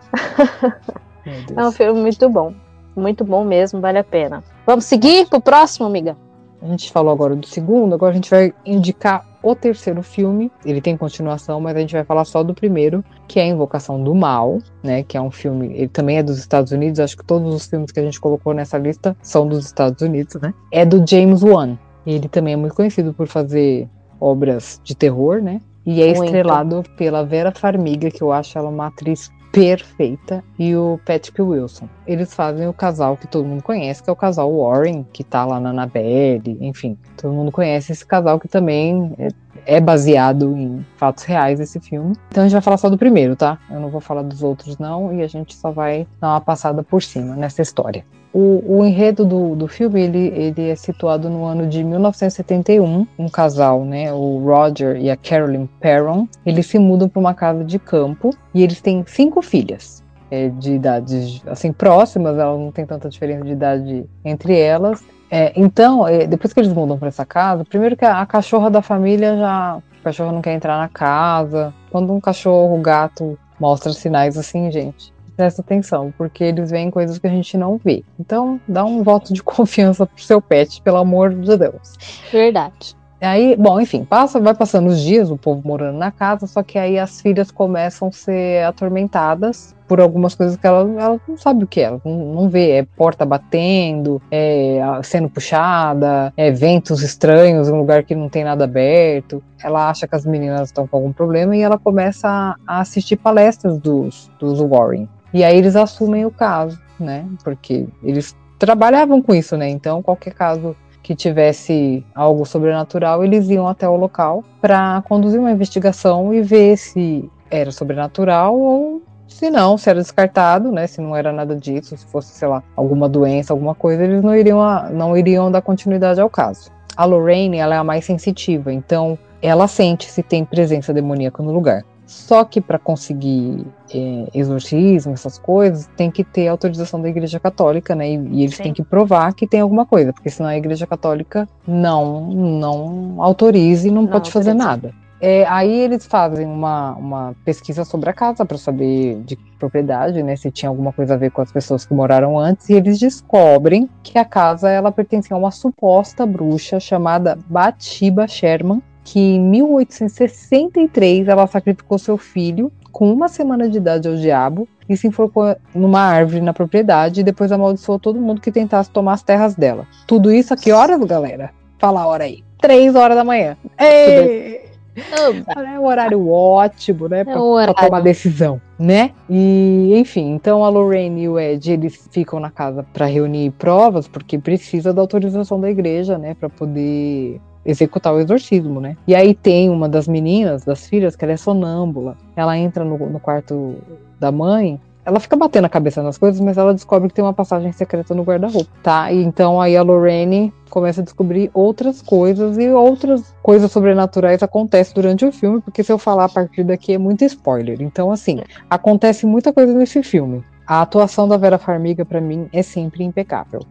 [1.56, 2.52] é um filme muito bom.
[2.95, 4.43] Muito bom mesmo, vale a pena.
[4.65, 6.17] Vamos seguir pro próximo, amiga?
[6.63, 10.52] A gente falou agora do segundo, agora a gente vai indicar o terceiro filme.
[10.65, 14.15] Ele tem continuação, mas a gente vai falar só do primeiro, que é Invocação do
[14.15, 15.04] Mal, né?
[15.04, 17.00] Que é um filme, ele também é dos Estados Unidos.
[17.00, 20.41] Acho que todos os filmes que a gente colocou nessa lista são dos Estados Unidos,
[20.41, 20.56] né?
[20.71, 21.78] É do James Wan.
[22.04, 23.88] Ele também é muito conhecido por fazer
[24.22, 25.60] obras de terror, né?
[25.86, 26.26] E é muito.
[26.26, 31.88] estrelado pela Vera Farmiga, que eu acho ela uma atriz perfeita e o Patrick Wilson.
[32.08, 35.46] Eles fazem o casal que todo mundo conhece, que é o casal Warren, que tá
[35.46, 36.98] lá na Annabelle, enfim.
[37.18, 39.28] Todo mundo conhece esse casal que também é,
[39.66, 42.16] é baseado em fatos reais esse filme.
[42.30, 43.60] Então a gente vai falar só do primeiro, tá?
[43.70, 46.82] Eu não vou falar dos outros não e a gente só vai dar uma passada
[46.82, 48.06] por cima nessa história.
[48.34, 53.06] O, o, enredo do, do filme ele, ele é situado no ano de 1971.
[53.20, 57.63] Um casal, né, o Roger e a Carolyn Perron, eles se mudam para uma casa
[57.65, 60.02] de campo e eles têm cinco filhas.
[60.30, 65.04] É, de idades assim próximas, elas não tem tanta diferença de idade entre elas.
[65.30, 68.70] É, então, é, depois que eles mudam para essa casa, primeiro que a, a cachorra
[68.70, 71.74] da família já, o cachorro não quer entrar na casa.
[71.89, 77.17] Quando um cachorro, o gato mostra sinais assim, gente, presta atenção, porque eles veem coisas
[77.17, 78.04] que a gente não vê.
[78.19, 81.95] Então, dá um voto de confiança pro seu pet, pelo amor de Deus.
[82.32, 82.95] Verdade.
[83.19, 86.80] Aí, bom, enfim, passa, vai passando os dias, o povo morando na casa, só que
[86.80, 91.63] aí as filhas começam a ser atormentadas por algumas coisas que ela, ela não sabe
[91.63, 97.04] o que é, ela não, não vê, é porta batendo, é sendo puxada, é ventos
[97.04, 99.43] estranhos em um lugar que não tem nada aberto.
[99.63, 103.17] Ela acha que as meninas estão com algum problema e ela começa a, a assistir
[103.17, 105.08] palestras dos, dos Warren.
[105.34, 107.26] E aí eles assumem o caso, né?
[107.44, 109.70] Porque eles trabalhavam com isso, né?
[109.70, 115.52] Então, qualquer caso que tivesse algo sobrenatural, eles iam até o local para conduzir uma
[115.52, 120.86] investigação e ver se era sobrenatural ou se não, se era descartado, né?
[120.86, 124.36] Se não era nada disso, se fosse, sei lá, alguma doença, alguma coisa, eles não
[124.36, 126.70] iriam, a, não iriam dar continuidade ao caso.
[126.96, 131.52] A Lorraine, ela é a mais sensitiva, então ela sente se tem presença demoníaca no
[131.52, 131.84] lugar.
[132.12, 137.95] Só que para conseguir é, exorcismo, essas coisas, tem que ter autorização da Igreja Católica,
[137.95, 138.12] né?
[138.12, 138.63] E, e eles Sim.
[138.63, 143.88] têm que provar que tem alguma coisa, porque senão a Igreja Católica não não autoriza
[143.88, 144.52] e não, não pode autoriza.
[144.52, 144.93] fazer nada.
[145.21, 150.36] É, aí eles fazem uma, uma pesquisa sobre a casa para saber de propriedade, né,
[150.36, 153.88] se tinha alguma coisa a ver com as pessoas que moraram antes, e eles descobrem
[154.04, 161.28] que a casa ela pertencia a uma suposta bruxa chamada Batiba Sherman, que em 1863
[161.28, 166.02] ela sacrificou seu filho com uma semana de idade ao diabo e se enforcou numa
[166.02, 169.88] árvore na propriedade e depois amaldiçoou todo mundo que tentasse tomar as terras dela.
[170.06, 171.52] Tudo isso a que horas, galera?
[171.80, 172.44] Fala a hora aí.
[172.60, 173.58] Três horas da manhã.
[173.80, 174.62] Ei!
[174.94, 177.24] É um horário ótimo, né?
[177.24, 179.12] Pra, é pra tomar decisão, né?
[179.30, 184.08] E, enfim, então a Lorraine e o Ed, eles ficam na casa para reunir provas,
[184.08, 186.34] porque precisa da autorização da igreja, né?
[186.34, 188.97] Para poder executar o exorcismo, né?
[189.08, 192.17] E aí tem uma das meninas, das filhas, que ela é sonâmbula.
[192.36, 193.76] Ela entra no, no quarto
[194.19, 197.34] da mãe ela fica batendo a cabeça nas coisas, mas ela descobre que tem uma
[197.34, 199.12] passagem secreta no guarda-roupa, tá?
[199.12, 204.93] E então aí a Lorraine começa a descobrir outras coisas e outras coisas sobrenaturais acontecem
[204.93, 207.82] durante o filme, porque se eu falar a partir daqui é muito spoiler.
[207.82, 210.43] Então, assim, acontece muita coisa nesse filme.
[210.65, 213.62] A atuação da Vera Farmiga, para mim, é sempre impecável.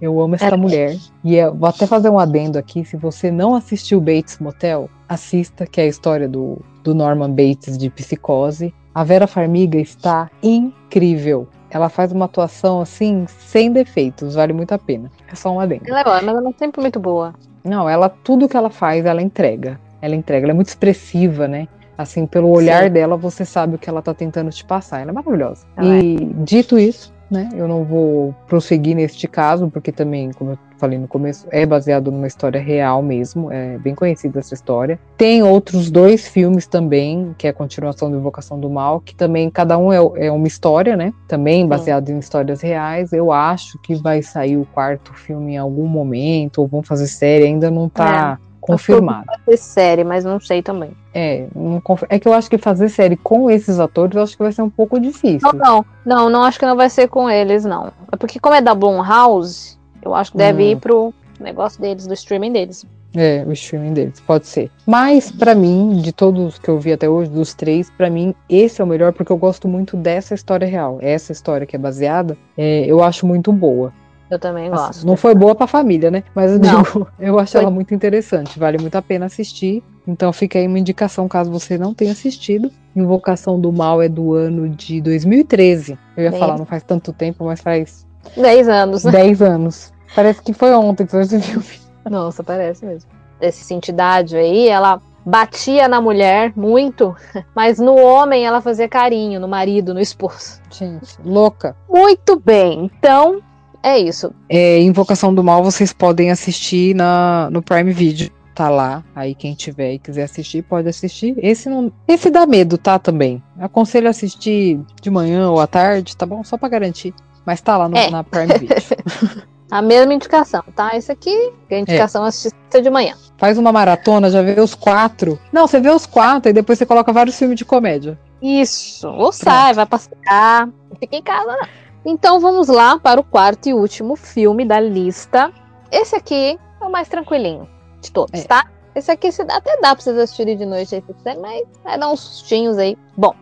[0.00, 0.56] Eu amo essa é.
[0.56, 0.96] mulher.
[1.22, 2.84] E eu vou até fazer um adendo aqui.
[2.84, 7.76] Se você não assistiu Bates Motel, assista, que é a história do, do Norman Bates
[7.76, 8.74] de psicose.
[8.94, 11.46] A Vera Farmiga está incrível.
[11.68, 15.10] Ela faz uma atuação assim, sem defeitos, vale muito a pena.
[15.30, 15.82] É só um adendo.
[15.86, 17.34] Ela é boa, mas ela é sempre muito boa.
[17.62, 19.78] Não, ela, tudo que ela faz, ela entrega.
[20.00, 21.66] Ela entrega, ela é muito expressiva, né?
[21.96, 22.90] Assim, pelo olhar Sim.
[22.90, 25.00] dela, você sabe o que ela tá tentando te passar.
[25.00, 25.66] Ela é maravilhosa.
[25.76, 26.44] Ela e é.
[26.44, 27.48] dito isso, né?
[27.54, 32.10] Eu não vou prosseguir neste caso, porque também, como eu falei no começo, é baseado
[32.10, 34.98] numa história real mesmo, é bem conhecida essa história.
[35.16, 39.50] Tem outros dois filmes também, que é a continuação do Invocação do Mal, que também
[39.50, 41.12] cada um é, é uma história, né?
[41.26, 43.12] Também baseado em histórias reais.
[43.12, 47.44] Eu acho que vai sair o quarto filme em algum momento, ou vão fazer série,
[47.44, 48.38] ainda não tá.
[48.66, 49.26] Confirmado.
[49.44, 50.90] Fazer série, mas não sei também.
[51.14, 54.42] É, não, é que eu acho que fazer série com esses atores, eu acho que
[54.42, 55.48] vai ser um pouco difícil.
[55.52, 57.92] Não, não, não, não acho que não vai ser com eles, não.
[58.10, 60.70] É porque como é da Blumhouse, eu acho que deve hum.
[60.70, 62.84] ir pro negócio deles, do streaming deles.
[63.14, 64.70] É, o streaming deles, pode ser.
[64.86, 68.80] Mas, para mim, de todos que eu vi até hoje, dos três, para mim, esse
[68.80, 70.98] é o melhor porque eu gosto muito dessa história real.
[71.00, 73.92] Essa história que é baseada, é, eu acho muito boa.
[74.30, 75.06] Eu também assim, gosto.
[75.06, 76.24] não foi boa pra família, né?
[76.34, 77.60] Mas eu, digo, eu acho foi...
[77.60, 78.58] ela muito interessante.
[78.58, 79.82] Vale muito a pena assistir.
[80.06, 82.70] Então fica aí uma indicação caso você não tenha assistido.
[82.94, 85.98] Invocação do Mal é do ano de 2013.
[86.16, 86.40] Eu ia Bem...
[86.40, 88.06] falar, não faz tanto tempo, mas faz.
[88.36, 89.02] 10 anos.
[89.04, 89.92] 10 anos.
[90.14, 91.62] Parece que foi ontem que você viu.
[92.08, 93.10] Nossa, parece mesmo.
[93.40, 97.14] Esse entidade aí, ela batia na mulher muito,
[97.54, 100.60] mas no homem ela fazia carinho, no marido, no esposo.
[100.70, 101.76] Gente, louca.
[101.88, 102.90] Muito bem.
[102.96, 103.42] Então,
[103.82, 104.32] é isso.
[104.48, 108.30] É, Invocação do Mal vocês podem assistir na, no Prime Video.
[108.54, 109.04] Tá lá.
[109.14, 111.34] Aí quem tiver e quiser assistir, pode assistir.
[111.38, 111.92] Esse não.
[112.08, 112.98] Esse dá medo, tá?
[112.98, 113.42] Também.
[113.60, 116.42] Aconselho assistir de manhã ou à tarde, tá bom?
[116.42, 117.12] Só pra garantir.
[117.44, 118.10] Mas tá lá no, é.
[118.10, 118.76] na Prime Video.
[119.70, 120.96] a mesma indicação, tá?
[120.96, 122.28] Esse aqui, a indicação é.
[122.28, 123.14] assistir de manhã.
[123.36, 125.38] Faz uma maratona, já vê os quatro.
[125.52, 128.18] Não, você vê os quatro e depois você coloca vários filmes de comédia.
[128.40, 129.06] Isso.
[129.08, 129.34] Ou Pronto.
[129.34, 130.66] sai, vai passear.
[130.66, 131.85] Não fica em casa, não.
[132.08, 135.52] Então vamos lá para o quarto e último filme da lista.
[135.90, 137.68] Esse aqui é o mais tranquilinho
[138.00, 138.44] de todos, é.
[138.44, 138.70] tá?
[138.94, 142.08] Esse aqui até dá pra vocês assistirem de noite aí se quiser, mas vai dar
[142.08, 142.96] uns sustinhos aí.
[143.16, 143.34] Bom,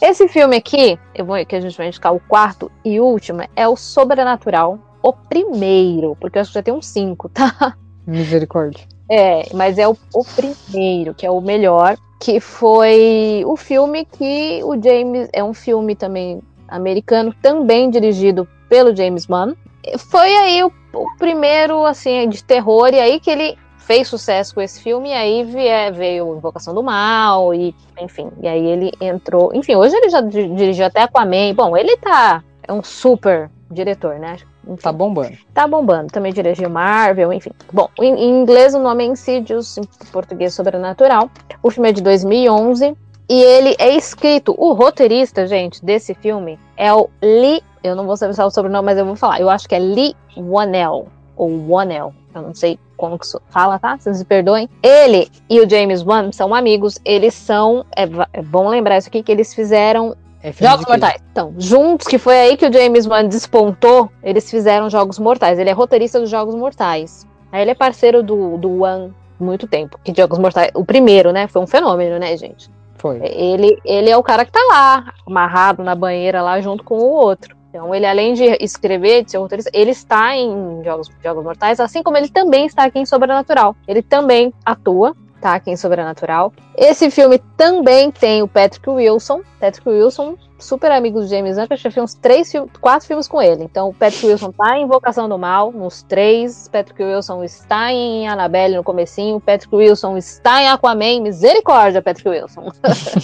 [0.00, 3.68] esse filme aqui, eu vou, que a gente vai indicar o quarto e último, é
[3.68, 7.76] o Sobrenatural, o primeiro, porque eu acho que já tem uns cinco, tá?
[8.06, 8.86] Misericórdia.
[9.10, 14.62] É, mas é o, o primeiro, que é o melhor, que foi o filme que
[14.64, 15.28] o James.
[15.34, 19.54] É um filme também americano, também dirigido pelo James Wan.
[19.98, 24.60] Foi aí o, o primeiro, assim, de terror, e aí que ele fez sucesso com
[24.60, 25.44] esse filme, e aí
[25.92, 29.52] veio, Invocação do Mal, e enfim, e aí ele entrou.
[29.54, 31.54] Enfim, hoje ele já dirigiu até Aquaman.
[31.54, 32.42] Bom, ele tá.
[32.66, 34.36] É um super diretor, né?
[34.66, 35.38] Enfim, tá bombando.
[35.54, 36.08] Tá bombando.
[36.08, 37.50] Também dirigiu Marvel, enfim.
[37.72, 41.30] Bom, em, em inglês o nome é Insidious, em português Sobrenatural.
[41.62, 42.96] O filme é de 2011.
[43.28, 48.16] E ele é escrito, o roteirista, gente, desse filme é o Lee, eu não vou
[48.16, 49.40] saber o sobrenome, mas eu vou falar.
[49.40, 53.96] Eu acho que é Lee Wanell, ou Wanell, eu não sei como que fala, tá?
[53.98, 54.68] Vocês me perdoem.
[54.82, 59.22] Ele e o James Wan são amigos, eles são, é, é bom lembrar isso aqui,
[59.22, 61.20] que eles fizeram é Jogos Mortais.
[61.32, 65.58] Então, juntos, que foi aí que o James Wan despontou, eles fizeram Jogos Mortais.
[65.58, 67.26] Ele é roteirista dos Jogos Mortais.
[67.50, 69.10] Aí ele é parceiro do, do Wan
[69.40, 69.98] muito tempo.
[70.04, 71.48] Que Jogos Mortais, o primeiro, né?
[71.48, 72.70] Foi um fenômeno, né, gente?
[72.98, 73.20] Foi.
[73.22, 77.10] Ele, ele é o cara que tá lá, amarrado na banheira lá junto com o
[77.10, 77.56] outro.
[77.68, 82.02] Então, ele, além de escrever, de ser roteirista, ele está em Jogos, Jogos Mortais, assim
[82.02, 83.76] como ele também está aqui em Sobrenatural.
[83.86, 85.54] Ele também atua, tá?
[85.54, 86.54] Aqui em Sobrenatural.
[86.74, 89.42] Esse filme também tem o Patrick Wilson.
[89.60, 93.28] Patrick Wilson, super amigo do James Gunn, que eu já fiz uns três, quatro filmes
[93.28, 93.64] com ele.
[93.64, 96.68] Então, o Patrick Wilson tá em Invocação do Mal, nos três.
[96.68, 99.40] Patrick Wilson está em Annabelle no comecinho.
[99.40, 101.20] Patrick Wilson está em Aquaman.
[101.20, 102.70] Misericórdia, Patrick Wilson.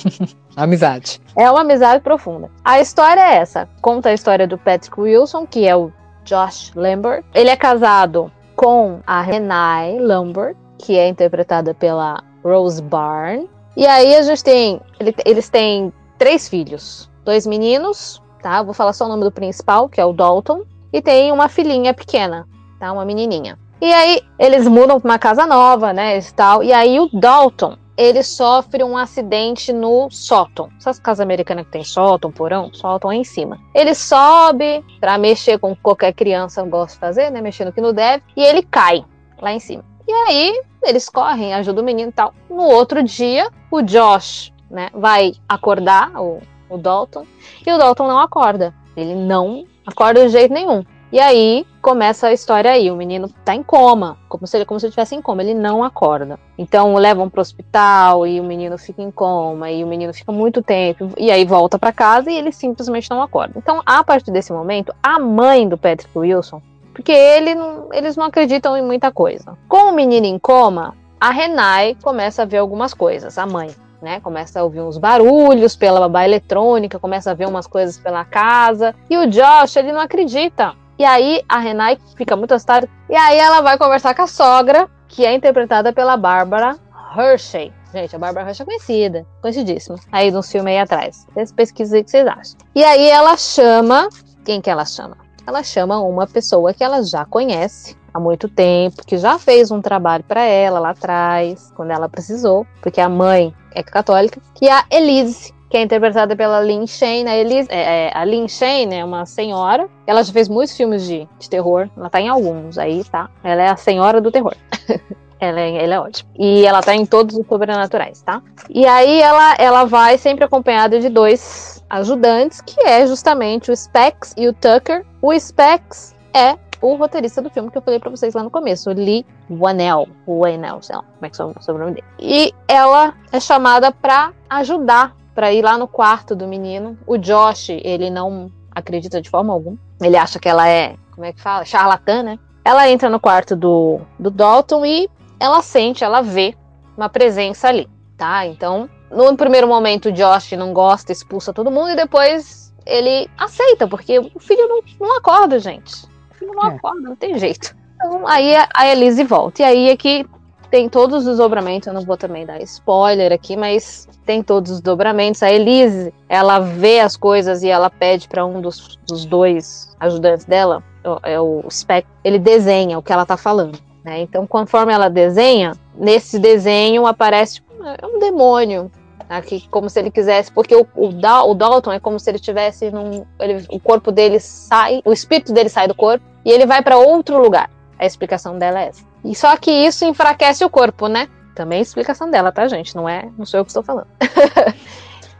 [0.56, 1.20] amizade.
[1.36, 2.50] É uma amizade profunda.
[2.64, 3.68] A história é essa.
[3.80, 5.92] Conta a história do Patrick Wilson, que é o
[6.24, 7.24] Josh Lambert.
[7.34, 13.48] Ele é casado com a Renai Lambert, que é interpretada pela Rose Byrne.
[13.76, 14.80] E aí a gente tem.
[15.24, 17.10] Eles têm três filhos.
[17.24, 18.62] Dois meninos, tá?
[18.62, 20.62] Vou falar só o nome do principal, que é o Dalton.
[20.92, 22.46] E tem uma filhinha pequena,
[22.78, 22.92] tá?
[22.92, 23.58] Uma menininha.
[23.80, 26.18] E aí eles mudam para uma casa nova, né?
[26.18, 30.68] E, tal, e aí o Dalton, ele sofre um acidente no sótão.
[30.78, 33.58] Essas casas americanas que tem sótão, porão, sótão é em cima.
[33.74, 37.40] Ele sobe para mexer com qualquer criança gosta de fazer, né?
[37.40, 38.22] Mexendo que não deve.
[38.36, 39.04] E ele cai
[39.40, 39.84] lá em cima.
[40.06, 42.34] E aí eles correm, ajudam o menino e tal.
[42.50, 46.40] No outro dia, o Josh, né, vai acordar o,
[46.74, 47.26] o Dalton
[47.66, 48.74] e o Dalton não acorda.
[48.96, 50.84] Ele não acorda de jeito nenhum.
[51.10, 52.90] E aí começa a história aí.
[52.90, 55.42] O menino tá em coma, como se ele como se estivesse em coma.
[55.42, 56.38] Ele não acorda.
[56.56, 60.62] Então levam pro hospital e o menino fica em coma e o menino fica muito
[60.62, 63.54] tempo e aí volta para casa e ele simplesmente não acorda.
[63.56, 68.26] Então a partir desse momento, a mãe do Patrick Wilson porque ele não, eles não
[68.26, 69.56] acreditam em muita coisa.
[69.68, 73.70] Com o menino em coma, a Renai começa a ver algumas coisas, a mãe.
[74.02, 78.24] Né, começa a ouvir uns barulhos pela babá eletrônica, começa a ver umas coisas pela
[78.24, 78.96] casa.
[79.08, 80.74] E o Josh, ele não acredita.
[80.98, 82.88] E aí a Renai fica muito assustada.
[83.08, 86.76] E aí ela vai conversar com a sogra, que é interpretada pela Bárbara
[87.16, 87.72] Hershey.
[87.94, 89.96] Gente, a Bárbara Hershey é conhecida, conhecidíssima.
[90.10, 91.24] Aí nos filmes aí atrás.
[91.32, 92.58] Vocês pesquisem o que vocês acham.
[92.74, 94.08] E aí ela chama.
[94.44, 95.16] Quem que ela chama?
[95.46, 99.80] ela chama uma pessoa que ela já conhece há muito tempo, que já fez um
[99.80, 104.72] trabalho para ela lá atrás, quando ela precisou, porque a mãe é católica, que é
[104.72, 107.26] a Elise, que é interpretada pela Lynn Shane.
[107.26, 111.04] A, Elise, é, é, a Lynn Shane é uma senhora, ela já fez muitos filmes
[111.04, 113.30] de, de terror, ela tá em alguns aí, tá?
[113.42, 114.54] Ela é a senhora do terror.
[115.42, 116.30] Ela é, ela é ótima.
[116.38, 118.40] E ela tá em todos os sobrenaturais, tá?
[118.70, 124.34] E aí ela, ela vai sempre acompanhada de dois ajudantes, que é justamente o Specs
[124.36, 125.04] e o Tucker.
[125.20, 128.90] O Specs é o roteirista do filme que eu falei pra vocês lá no começo,
[128.90, 132.06] Lee Wanell, Wanell, sei lá como é que é o sobrenome dele.
[132.18, 136.98] E ela é chamada pra ajudar, pra ir lá no quarto do menino.
[137.06, 139.78] O Josh, ele não acredita de forma alguma.
[140.02, 141.64] Ele acha que ela é, como é que fala?
[141.64, 142.38] Charlatã, né?
[142.64, 146.54] Ela entra no quarto do, do Dalton e ela sente, ela vê
[146.96, 148.44] uma presença ali, tá?
[148.46, 153.86] Então, no primeiro momento, o Josh não gosta, expulsa todo mundo e depois ele aceita,
[153.86, 156.10] porque o filho não, não acorda, gente.
[156.42, 156.74] Filho não é.
[156.74, 157.76] acorda, não tem jeito.
[157.94, 159.62] Então, aí a Elise volta.
[159.62, 160.26] E aí é que
[160.72, 164.80] tem todos os desdobramentos, eu não vou também dar spoiler aqui, mas tem todos os
[164.80, 165.42] dobramentos.
[165.42, 170.46] A Elise, ela vê as coisas e ela pede para um dos, dos, dois ajudantes
[170.46, 170.82] dela,
[171.24, 173.78] é o Spec, ele desenha o que ela tá falando.
[174.02, 174.22] Né?
[174.22, 177.60] Então, conforme ela desenha, nesse desenho aparece
[178.00, 178.90] é um demônio.
[179.28, 182.90] Aqui, como se ele quisesse, porque o, o, o Dalton é como se ele tivesse
[182.90, 183.24] num.
[183.40, 186.96] Ele, o corpo dele sai, o espírito dele sai do corpo e ele vai para
[186.96, 187.70] outro lugar.
[187.98, 189.04] A explicação dela é essa.
[189.24, 191.28] E só que isso enfraquece o corpo, né?
[191.54, 192.96] Também é a explicação dela, tá, gente?
[192.96, 194.08] Não é, não sou eu que estou falando.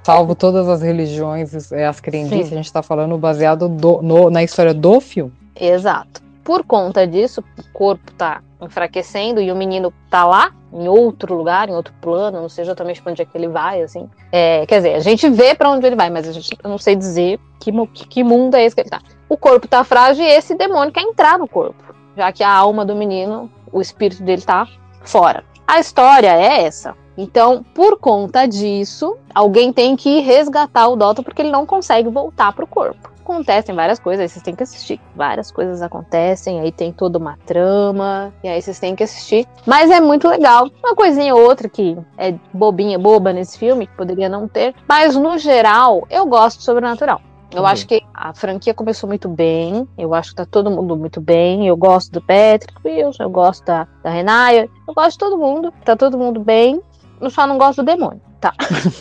[0.05, 2.55] Salvo todas as religiões, é, as crendices, Sim.
[2.55, 5.33] a gente está falando baseado do, no, na história do filme.
[5.55, 6.21] Exato.
[6.43, 11.69] Por conta disso, o corpo tá enfraquecendo e o menino tá lá, em outro lugar,
[11.69, 14.09] em outro plano, não sei exatamente para onde é que ele vai, assim.
[14.33, 16.79] É, quer dizer, a gente vê para onde ele vai, mas a gente eu não
[16.79, 17.71] sei dizer que,
[18.09, 19.01] que mundo é esse que ele tá.
[19.33, 21.83] O corpo tá frágil e esse demônio quer entrar no corpo,
[22.14, 24.68] já que a alma do menino, o espírito dele tá
[25.01, 25.42] fora.
[25.66, 26.95] A história é essa.
[27.16, 32.53] Então, por conta disso, alguém tem que resgatar o Dalton porque ele não consegue voltar
[32.53, 35.01] pro corpo acontecem várias coisas, aí vocês têm que assistir.
[35.14, 39.47] Várias coisas acontecem, aí tem toda uma trama, e aí vocês têm que assistir.
[39.64, 40.68] Mas é muito legal.
[40.83, 44.75] Uma coisinha ou outra que é bobinha, boba nesse filme, que poderia não ter.
[44.88, 47.21] Mas no geral, eu gosto de sobrenatural.
[47.55, 49.87] Eu acho que a franquia começou muito bem.
[49.97, 51.67] Eu acho que tá todo mundo muito bem.
[51.67, 54.69] Eu gosto do Patrick Wilson, eu gosto da, da Renaya.
[54.87, 55.73] Eu gosto de todo mundo.
[55.85, 56.81] Tá todo mundo bem.
[57.21, 58.53] Eu só não gosto do demônio, tá?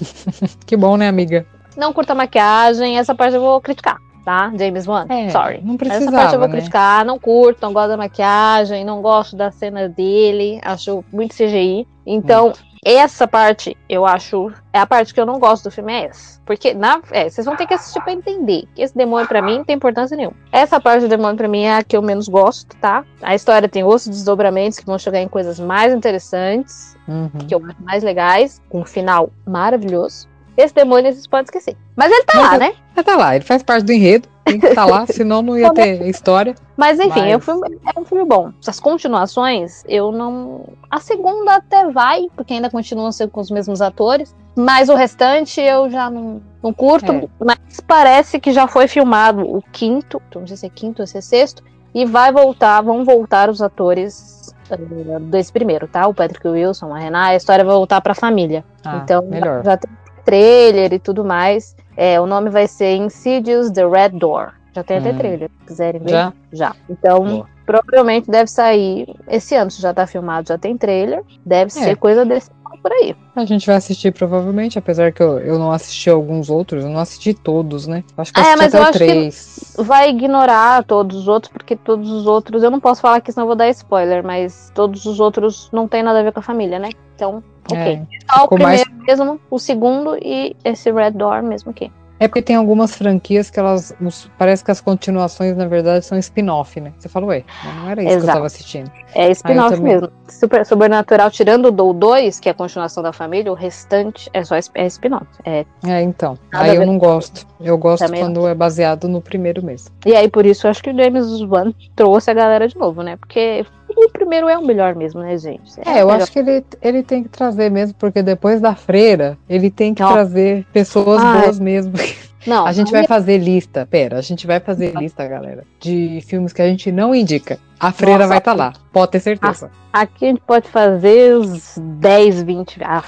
[0.66, 1.46] que bom, né, amiga?
[1.76, 4.52] Não curta maquiagem, essa parte eu vou criticar tá?
[4.56, 5.62] James Wan, é, sorry.
[5.64, 6.56] Não precisava, Essa parte eu vou né?
[6.56, 11.88] criticar, não curto, não gosto da maquiagem, não gosto da cena dele, acho muito CGI.
[12.06, 12.71] Então, muito.
[12.84, 16.42] Essa parte, eu acho, é a parte que eu não gosto do filme, é essa.
[16.44, 19.60] Porque, na, é, vocês vão ter que assistir pra entender que esse demônio pra mim
[19.60, 20.36] não tem importância nenhuma.
[20.52, 23.06] Essa parte do demônio pra mim é a que eu menos gosto, tá?
[23.22, 27.30] A história tem outros desdobramentos que vão chegar em coisas mais interessantes, Uhum.
[27.48, 30.28] que eu acho mais legais, com um final maravilhoso.
[30.58, 31.76] Esse demônio vocês podem esquecer.
[31.96, 32.74] Mas ele tá Mas lá, é- né?
[32.96, 35.74] Mas tá lá, ele faz parte do enredo, tem que estar lá, senão não ia
[35.74, 36.56] ter história.
[36.76, 38.52] Mas enfim, É, um Mas- filme, é um filme bom.
[38.68, 40.66] As continuações, eu não.
[40.90, 44.36] A segunda até vai, porque ainda continuam sendo com os mesmos atores.
[44.56, 47.12] Mas o restante eu já não, não curto.
[47.12, 47.28] É.
[47.40, 51.18] Mas parece que já foi filmado o quinto, não sei se é quinto ou se
[51.18, 51.64] é sexto.
[51.94, 54.78] E vai voltar, vão voltar os atores eh,
[55.22, 56.08] desse primeiro, tá?
[56.08, 58.64] O Patrick Wilson, a Renata, a história vai voltar pra família.
[58.84, 59.64] Ah, então melhor.
[59.64, 59.90] já tem
[60.24, 61.76] trailer e tudo mais.
[61.98, 64.54] É, o nome vai ser Insidious The Red Door.
[64.74, 65.18] Já tem até Hum.
[65.18, 66.10] trailer, se quiserem ver.
[66.12, 66.34] Já?
[66.54, 66.76] Já.
[66.90, 67.50] Então, Boa.
[67.66, 69.70] provavelmente deve sair esse ano.
[69.70, 71.22] Se já tá filmado, já tem trailer.
[71.46, 71.84] Deve É.
[71.84, 72.50] ser coisa desse
[72.82, 73.16] por aí.
[73.36, 77.00] A gente vai assistir provavelmente, apesar que eu, eu não assisti alguns outros, eu não
[77.00, 78.04] assisti todos, né?
[78.18, 79.76] Acho que eu É, assisti mas até que- 3.
[79.80, 82.62] Vai ignorar todos os outros, porque todos os outros.
[82.64, 85.88] Eu não posso falar aqui, senão eu vou dar spoiler, mas todos os outros não
[85.88, 86.90] tem nada a ver com a família, né?
[87.16, 87.78] Então, ok.
[87.78, 91.92] É, Só o ficou mais- primeiro mesmo, o segundo e esse Red Door mesmo aqui.
[92.22, 93.92] É porque tem algumas franquias que elas.
[94.00, 96.94] os- parece que as continuações, na verdade, são spin-off, né?
[97.00, 97.44] Você falou, ué,
[97.82, 98.34] não era isso que eu Exato.
[98.34, 98.92] tava assistindo.
[99.16, 99.94] É spin-off também.
[99.94, 100.10] mesmo.
[100.30, 104.56] Super, Sobrenatural, tirando o 2, que é a continuação da família, o restante é só
[104.56, 105.26] é spin-off.
[105.44, 106.38] É, É, então.
[106.54, 107.48] Nada aí eu não gosto.
[107.60, 109.90] Eu gosto Também quando é baseado no primeiro mesmo.
[110.06, 113.02] E aí, por isso, eu acho que o James Wan trouxe a galera de novo,
[113.02, 113.18] né?
[113.18, 113.66] Porque
[114.06, 115.80] o primeiro é o melhor mesmo, né, gente?
[115.86, 116.22] É, eu o melhor.
[116.24, 120.04] acho que ele, ele tem que trazer mesmo, porque depois da freira, ele tem que
[120.04, 120.12] Ó.
[120.12, 121.42] trazer pessoas Ai.
[121.42, 121.94] boas mesmo.
[122.46, 126.52] Não, A gente vai fazer lista, pera, a gente vai fazer lista, galera, de filmes
[126.52, 127.60] que a gente não indica.
[127.80, 128.30] A freira Nossa.
[128.30, 129.70] vai estar lá, pode ter certeza.
[129.94, 132.80] Aqui a gente pode fazer uns 10, 20.
[132.84, 133.04] Ah,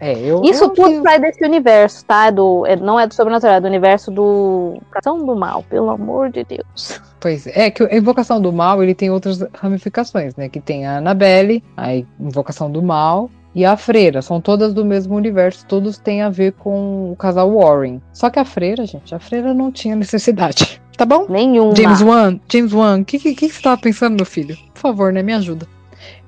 [0.00, 0.42] É, eu.
[0.42, 2.26] isso eu tudo sai desse universo, tá?
[2.26, 4.78] É Do, é- não é do sobrenatural, é do universo do.
[4.94, 7.00] Ação do mal, pelo amor de Deus.
[7.20, 10.48] Pois é, é que a Invocação do Mal ele tem outras ramificações, né?
[10.48, 14.20] Que tem a Annabelle, a Invocação do Mal e a Freira.
[14.20, 18.02] São todas do mesmo universo, todos têm a ver com o casal Warren.
[18.12, 20.80] Só que a Freira, gente, a Freira não tinha necessidade.
[20.96, 21.26] Tá bom?
[21.28, 21.74] Nenhuma.
[21.74, 24.56] James Wan, James Wan, o que, que, que você tava pensando, meu filho?
[24.72, 25.24] Por favor, né?
[25.24, 25.66] Me ajuda.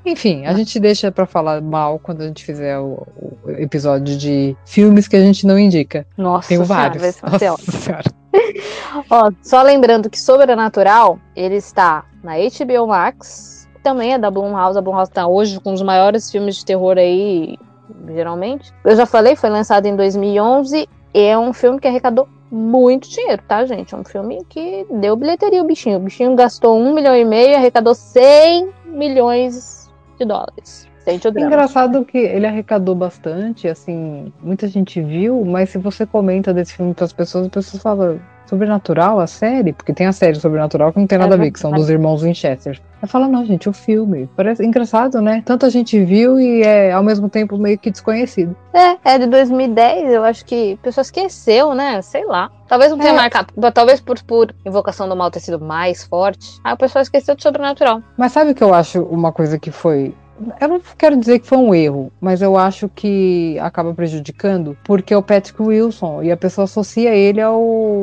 [0.06, 3.04] Enfim, a gente deixa pra falar mal quando a gente fizer o,
[3.44, 6.06] o episódio de filmes que a gente não indica.
[6.16, 7.20] Nossa, Tenho senhora, vários.
[7.20, 7.38] Nossa
[7.78, 8.04] senhora.
[9.10, 14.78] Ó, só lembrando que Sobrenatural, ele está na HBO Max, também é da Blumhouse.
[14.78, 17.58] A Blumhouse tá hoje com os maiores filmes de terror aí,
[18.06, 18.72] geralmente.
[18.84, 23.42] Eu já falei, foi lançado em 2011 e é um filme que arrecadou muito dinheiro,
[23.48, 23.92] tá, gente?
[23.92, 25.96] É um filme que deu bilheteria o bichinho.
[25.96, 29.85] O bichinho gastou um milhão e meio e arrecadou 100 milhões
[30.18, 30.88] de dólares.
[30.98, 31.46] Sente o drama.
[31.46, 36.94] engraçado que ele arrecadou bastante, assim, muita gente viu, mas se você comenta desse filme
[36.94, 39.72] para as pessoas, as pessoas falam Sobrenatural, a série?
[39.72, 41.90] Porque tem a série Sobrenatural que não tem É nada a ver, que são dos
[41.90, 42.80] irmãos Winchester.
[43.02, 44.28] Aí fala, não, gente, o filme.
[44.36, 45.42] Parece engraçado, né?
[45.44, 48.56] Tanta gente viu e é ao mesmo tempo meio que desconhecido.
[48.72, 52.00] É, é de 2010, eu acho que a pessoa esqueceu, né?
[52.02, 52.50] Sei lá.
[52.68, 53.16] Talvez não tenha É.
[53.16, 53.48] marcado.
[53.72, 56.58] Talvez por, por invocação do mal ter sido mais forte.
[56.64, 58.02] Aí o pessoal esqueceu do sobrenatural.
[58.16, 60.14] Mas sabe o que eu acho uma coisa que foi.
[60.60, 65.14] Eu não quero dizer que foi um erro, mas eu acho que acaba prejudicando, porque
[65.14, 67.58] é o Patrick Wilson e a pessoa associa ele ao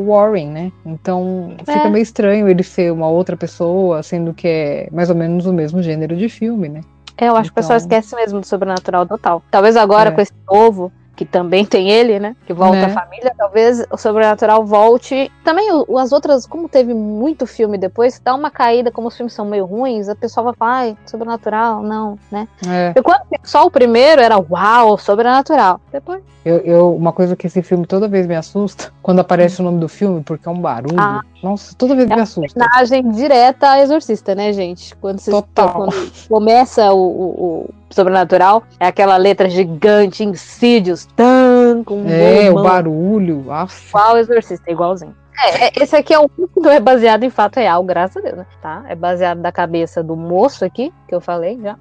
[0.07, 0.71] Warren, né?
[0.85, 1.89] Então fica É.
[1.89, 5.81] meio estranho ele ser uma outra pessoa, sendo que é mais ou menos o mesmo
[5.83, 6.81] gênero de filme, né?
[7.15, 9.43] É, eu acho que o pessoal Então- esquece mesmo do sobrenatural total.
[9.51, 10.11] Talvez agora É.
[10.11, 12.35] com esse novo, que também tem ele, né?
[12.45, 12.85] Que volta Né?
[12.85, 15.31] a família, talvez o sobrenatural volte.
[15.43, 15.67] Também
[15.99, 19.65] as outras, como teve muito filme depois, dá uma caída, como os filmes são meio
[19.65, 22.47] ruins, a pessoa vai falar, ai, sobrenatural, não, né?
[22.67, 22.91] É.
[22.91, 25.79] Porque quando só o primeiro era uau, sobrenatural.
[25.91, 26.23] Depois.
[26.45, 29.79] Eu, eu- uma coisa que esse filme toda vez me assusta, quando aparece o nome
[29.79, 30.99] do filme, porque é um barulho.
[30.99, 31.21] Ah.
[31.41, 32.59] Nossa, toda vez É me uma assusta.
[32.59, 34.95] homenagem direta a Exorcista, né, gente?
[34.97, 35.93] Quando, você, quando
[36.27, 42.61] começa o, o- o Sobrenatural, é aquela letra gigante, Insidious, tan, com um É, o
[42.63, 43.51] barulho.
[43.51, 43.89] Aff.
[43.95, 45.15] O Exorcista, igualzinho.
[45.45, 48.21] É, é, esse aqui é um que não é baseado em fato real, graças a
[48.21, 48.45] Deus, né?
[48.61, 48.83] Tá?
[48.87, 51.75] É baseado da cabeça do moço aqui, que eu falei já.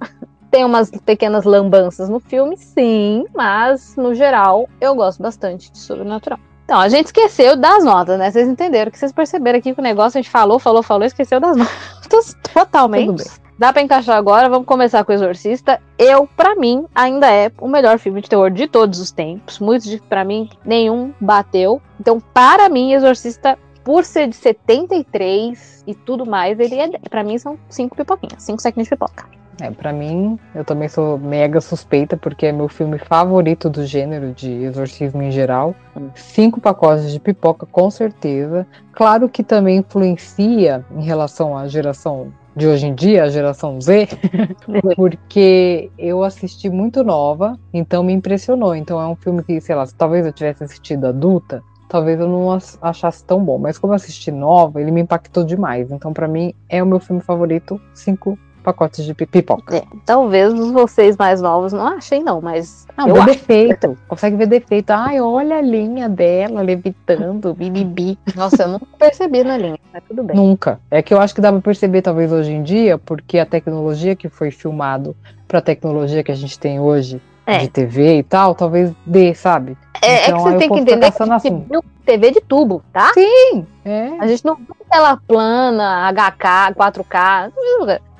[0.53, 6.37] Tem umas pequenas lambanças no filme, sim, mas no geral eu gosto bastante de Sobrenatural.
[6.63, 8.29] Então, a gente esqueceu das notas, né?
[8.29, 11.39] Vocês entenderam, que vocês perceberam aqui que o negócio a gente falou, falou, falou, esqueceu
[11.39, 13.23] das notas totalmente.
[13.57, 15.81] Dá pra encaixar agora, vamos começar com o Exorcista.
[15.97, 19.57] Eu, pra mim, ainda é o melhor filme de terror de todos os tempos.
[19.57, 21.81] Muitos, de- pra mim, nenhum bateu.
[21.99, 26.89] Então, para mim, Exorcista, por ser de 73 e tudo mais, ele é.
[27.09, 29.25] Pra mim, são cinco pipoquinhas, cinco saquinhos de pipoca.
[29.61, 34.33] É, pra mim, eu também sou mega suspeita, porque é meu filme favorito do gênero
[34.33, 35.75] de exorcismo em geral.
[36.15, 38.65] Cinco pacotes de pipoca, com certeza.
[38.91, 44.07] Claro que também influencia em relação à geração de hoje em dia, a geração Z,
[44.95, 48.75] porque eu assisti muito nova, então me impressionou.
[48.75, 52.57] Então é um filme que, sei lá, talvez eu tivesse assistido adulta, talvez eu não
[52.81, 53.57] achasse tão bom.
[53.57, 55.91] Mas como eu assisti nova, ele me impactou demais.
[55.91, 59.77] Então, para mim, é o meu filme favorito, cinco pacotes de pipoca.
[59.77, 62.87] É, talvez vocês mais novos não achem, não, mas.
[62.97, 63.97] Ah, eu vê defeito.
[64.07, 64.91] Consegue ver defeito.
[64.91, 68.17] Ai, olha a linha dela levitando, bibibi.
[68.35, 70.35] Nossa, eu nunca percebi na linha, mas tudo bem.
[70.35, 70.79] Nunca.
[70.89, 74.15] É que eu acho que dá pra perceber, talvez, hoje em dia, porque a tecnologia
[74.15, 75.15] que foi filmado
[75.47, 77.59] pra tecnologia que a gente tem hoje é.
[77.59, 79.77] de TV e tal, talvez dê, sabe?
[80.01, 81.65] É, então, é que então, você tem que entender que assim.
[82.05, 83.11] TV de tubo, tá?
[83.13, 83.65] Sim.
[83.85, 84.09] É.
[84.19, 87.51] A gente não viu tela plana, HK, 4K,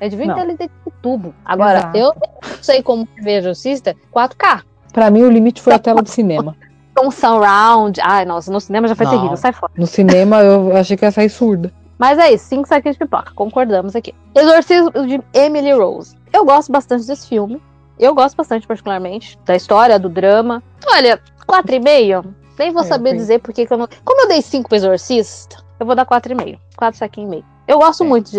[0.00, 0.70] a gente viu tela de
[1.02, 1.34] tubo.
[1.44, 1.98] Agora, Exato.
[1.98, 4.62] eu não sei como ver Exorcista 4K.
[4.92, 6.56] Pra mim, o limite foi a tela do cinema.
[6.96, 8.00] Um surround.
[8.00, 9.12] Ai, nossa, no cinema já foi não.
[9.12, 9.72] terrível, sai fora.
[9.76, 11.72] No cinema eu achei que ia sair surda.
[11.98, 14.14] Mas é isso, cinco saquinhos de pipoca, concordamos aqui.
[14.32, 16.16] Exorcismo de Emily Rose.
[16.32, 17.60] Eu gosto bastante desse filme.
[17.98, 20.62] Eu gosto bastante, particularmente, da história, do drama.
[20.86, 22.24] Olha, quatro e meio.
[22.58, 23.88] Nem vou é, saber dizer porque que eu não.
[24.04, 26.58] Como eu dei cinco pro Exorcista, eu vou dar quatro e meio.
[26.76, 27.44] Quatro saquinhos e meio.
[27.66, 28.06] Eu gosto é.
[28.06, 28.38] muito de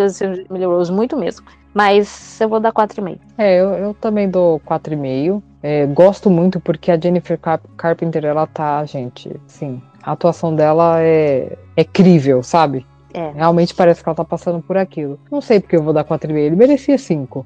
[0.50, 1.46] Emily Rose, muito mesmo.
[1.74, 3.20] Mas eu vou dar quatro e meio.
[3.38, 5.44] É, eu, eu também dou quatro e meio.
[5.62, 7.38] É, gosto muito porque a Jennifer
[7.76, 9.82] Carpenter, ela tá, gente, sim.
[10.02, 12.86] A atuação dela é, é crível, sabe?
[13.16, 13.32] É.
[13.34, 15.18] Realmente parece que ela tá passando por aquilo.
[15.32, 16.36] Não sei porque eu vou dar 4,5.
[16.36, 17.46] Ele merecia 5.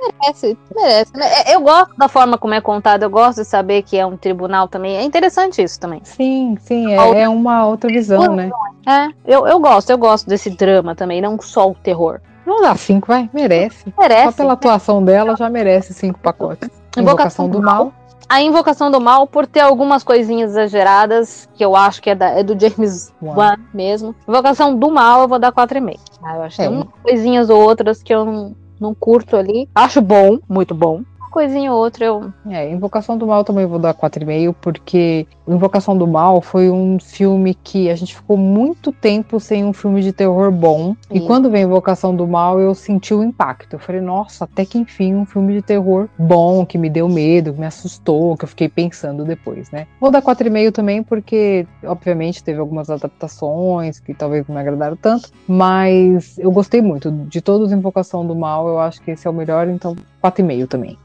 [0.00, 1.12] Merece, merece.
[1.16, 4.16] É, eu gosto da forma como é contado, eu gosto de saber que é um
[4.16, 4.96] tribunal também.
[4.96, 6.00] É interessante isso também.
[6.02, 8.50] Sim, sim, é, é uma outra visão, né?
[8.84, 12.20] É, eu, eu gosto, eu gosto desse drama também, não só o terror.
[12.44, 13.92] Vamos dar cinco, vai, merece.
[13.96, 14.24] Merece.
[14.24, 16.68] Só pela atuação dela já merece cinco pacotes.
[16.96, 17.84] Invocação, Invocação do mal.
[17.84, 22.14] mal a Invocação do Mal, por ter algumas coisinhas exageradas, que eu acho que é,
[22.14, 24.14] da, é do James Wan mesmo.
[24.26, 25.98] Invocação do Mal, eu vou dar 4,5.
[26.22, 26.68] Ah, eu acho que é.
[26.68, 29.68] tem umas coisinhas ou outras que eu não, não curto ali.
[29.74, 31.02] Acho bom, muito bom
[31.36, 32.32] coisinha ou outra eu.
[32.48, 37.52] É, Invocação do Mal também vou dar 4,5, porque Invocação do Mal foi um filme
[37.52, 40.96] que a gente ficou muito tempo sem um filme de terror bom.
[41.02, 41.18] Sim.
[41.18, 43.74] E quando veio Invocação do Mal, eu senti o impacto.
[43.74, 47.52] Eu falei, nossa, até que enfim, um filme de terror bom, que me deu medo,
[47.52, 49.86] que me assustou, que eu fiquei pensando depois, né?
[50.00, 55.30] Vou dar 4,5 também, porque, obviamente, teve algumas adaptações que talvez não me agradaram tanto,
[55.46, 57.10] mas eu gostei muito.
[57.10, 60.98] De todos Invocação do Mal, eu acho que esse é o melhor, então 4,5 também.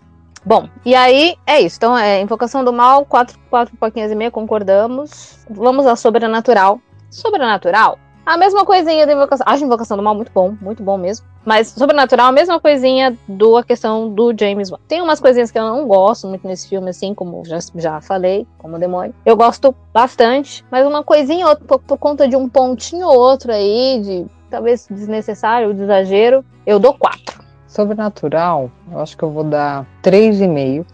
[0.43, 1.77] Bom, e aí é isso.
[1.77, 5.45] Então, é Invocação do Mal, quatro, quatro pouquinhas e meia, concordamos.
[5.49, 6.79] Vamos a Sobrenatural.
[7.09, 9.45] Sobrenatural, a mesma coisinha da Invocação.
[9.47, 11.25] Acho Invocação do Mal muito bom, muito bom mesmo.
[11.45, 14.79] Mas Sobrenatural, a mesma coisinha do a questão do James Wan.
[14.87, 18.47] Tem umas coisinhas que eu não gosto muito nesse filme, assim, como já, já falei,
[18.57, 19.13] como Demônio.
[19.25, 23.51] Eu gosto bastante, mas uma coisinha outra, por, por conta de um pontinho ou outro
[23.51, 27.41] aí, de talvez desnecessário, de exagero, eu dou quatro.
[27.71, 30.85] Sobrenatural, eu acho que eu vou dar 3,5.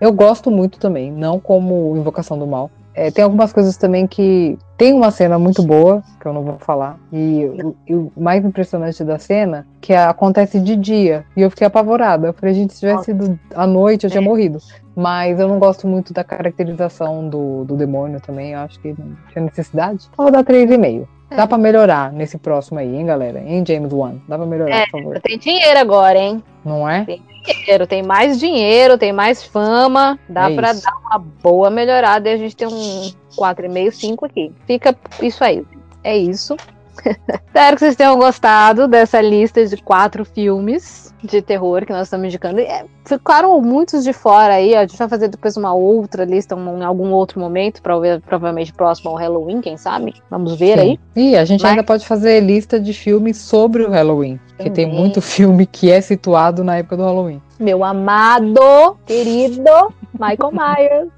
[0.00, 2.70] Eu gosto muito também, não como Invocação do Mal.
[2.94, 4.56] É, tem algumas coisas também que.
[4.76, 6.98] Tem uma cena muito boa, que eu não vou falar.
[7.12, 7.48] E,
[7.88, 11.24] e o mais impressionante da cena, que acontece de dia.
[11.36, 12.28] E eu fiquei apavorada.
[12.28, 14.58] Eu falei, gente, se tivesse sido à noite, eu tinha morrido.
[14.94, 18.52] Mas eu não gosto muito da caracterização do, do demônio também.
[18.52, 20.08] Eu acho que não tinha necessidade.
[20.16, 21.06] Vou dar 3,5.
[21.36, 23.40] Dá pra melhorar nesse próximo aí, hein, galera?
[23.40, 24.16] Em James Wan.
[24.28, 25.20] Dá pra melhorar, é, por favor.
[25.20, 26.42] Tem dinheiro agora, hein?
[26.64, 27.04] Não é?
[27.04, 30.18] Tem dinheiro, tem mais dinheiro, tem mais fama.
[30.28, 30.82] Dá é pra isso.
[30.82, 34.52] dar uma boa melhorada e a gente tem um 4,5, 5 aqui.
[34.66, 35.64] Fica isso aí.
[36.04, 36.56] É isso.
[37.46, 42.26] Espero que vocês tenham gostado dessa lista de quatro filmes de terror que nós estamos
[42.26, 42.60] indicando.
[42.60, 44.74] É, ficaram muitos de fora aí.
[44.74, 49.10] A gente vai fazer depois uma outra lista um, em algum outro momento, provavelmente próximo
[49.10, 50.14] ao Halloween, quem sabe?
[50.30, 50.80] Vamos ver Sim.
[50.80, 51.00] aí.
[51.14, 51.70] E a gente Mas...
[51.70, 54.40] ainda pode fazer lista de filmes sobre o Halloween.
[54.56, 57.40] Porque tem muito filme que é situado na época do Halloween.
[57.58, 61.12] Meu amado, querido Michael Myers.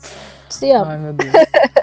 [0.49, 0.93] Se ama.
[0.93, 1.33] Ai, meu Deus.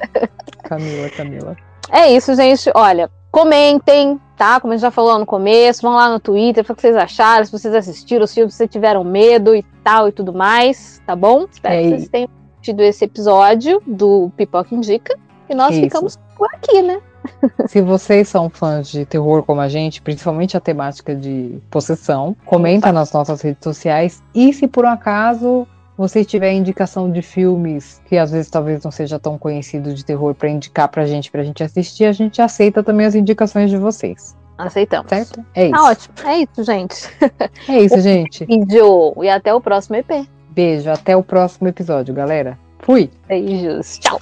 [0.64, 1.58] Camila, Camila.
[1.92, 2.72] É isso, gente.
[2.74, 4.60] Olha, Comentem, tá?
[4.60, 7.46] Como a gente já falou no começo, vão lá no Twitter, o que vocês acharam,
[7.46, 11.48] se vocês assistiram, se vocês tiveram medo e tal e tudo mais, tá bom?
[11.50, 12.30] Espero é que vocês tenham
[12.62, 15.18] tido esse episódio do Pipoca Indica.
[15.50, 15.82] E nós Isso.
[15.82, 17.02] ficamos por aqui, né?
[17.68, 22.92] Se vocês são fãs de terror como a gente, principalmente a temática de possessão, comenta
[22.92, 24.24] nas nossas redes sociais.
[24.34, 25.68] E se por um acaso
[25.98, 30.34] você tiver indicação de filmes que às vezes talvez não seja tão conhecido de terror
[30.34, 34.36] para indicar pra gente, pra gente assistir, a gente aceita também as indicações de vocês.
[34.58, 35.10] Aceitamos.
[35.10, 35.44] Certo?
[35.56, 35.74] É isso.
[35.74, 36.14] Tá ótimo.
[36.26, 37.10] É isso, gente.
[37.68, 38.46] É isso, gente.
[38.46, 39.14] Vídeo.
[39.22, 40.28] E até o próximo EP.
[40.50, 42.58] Beijo, até o próximo episódio, galera.
[42.80, 43.10] Fui.
[43.28, 43.98] Beijos.
[44.00, 44.20] Tchau.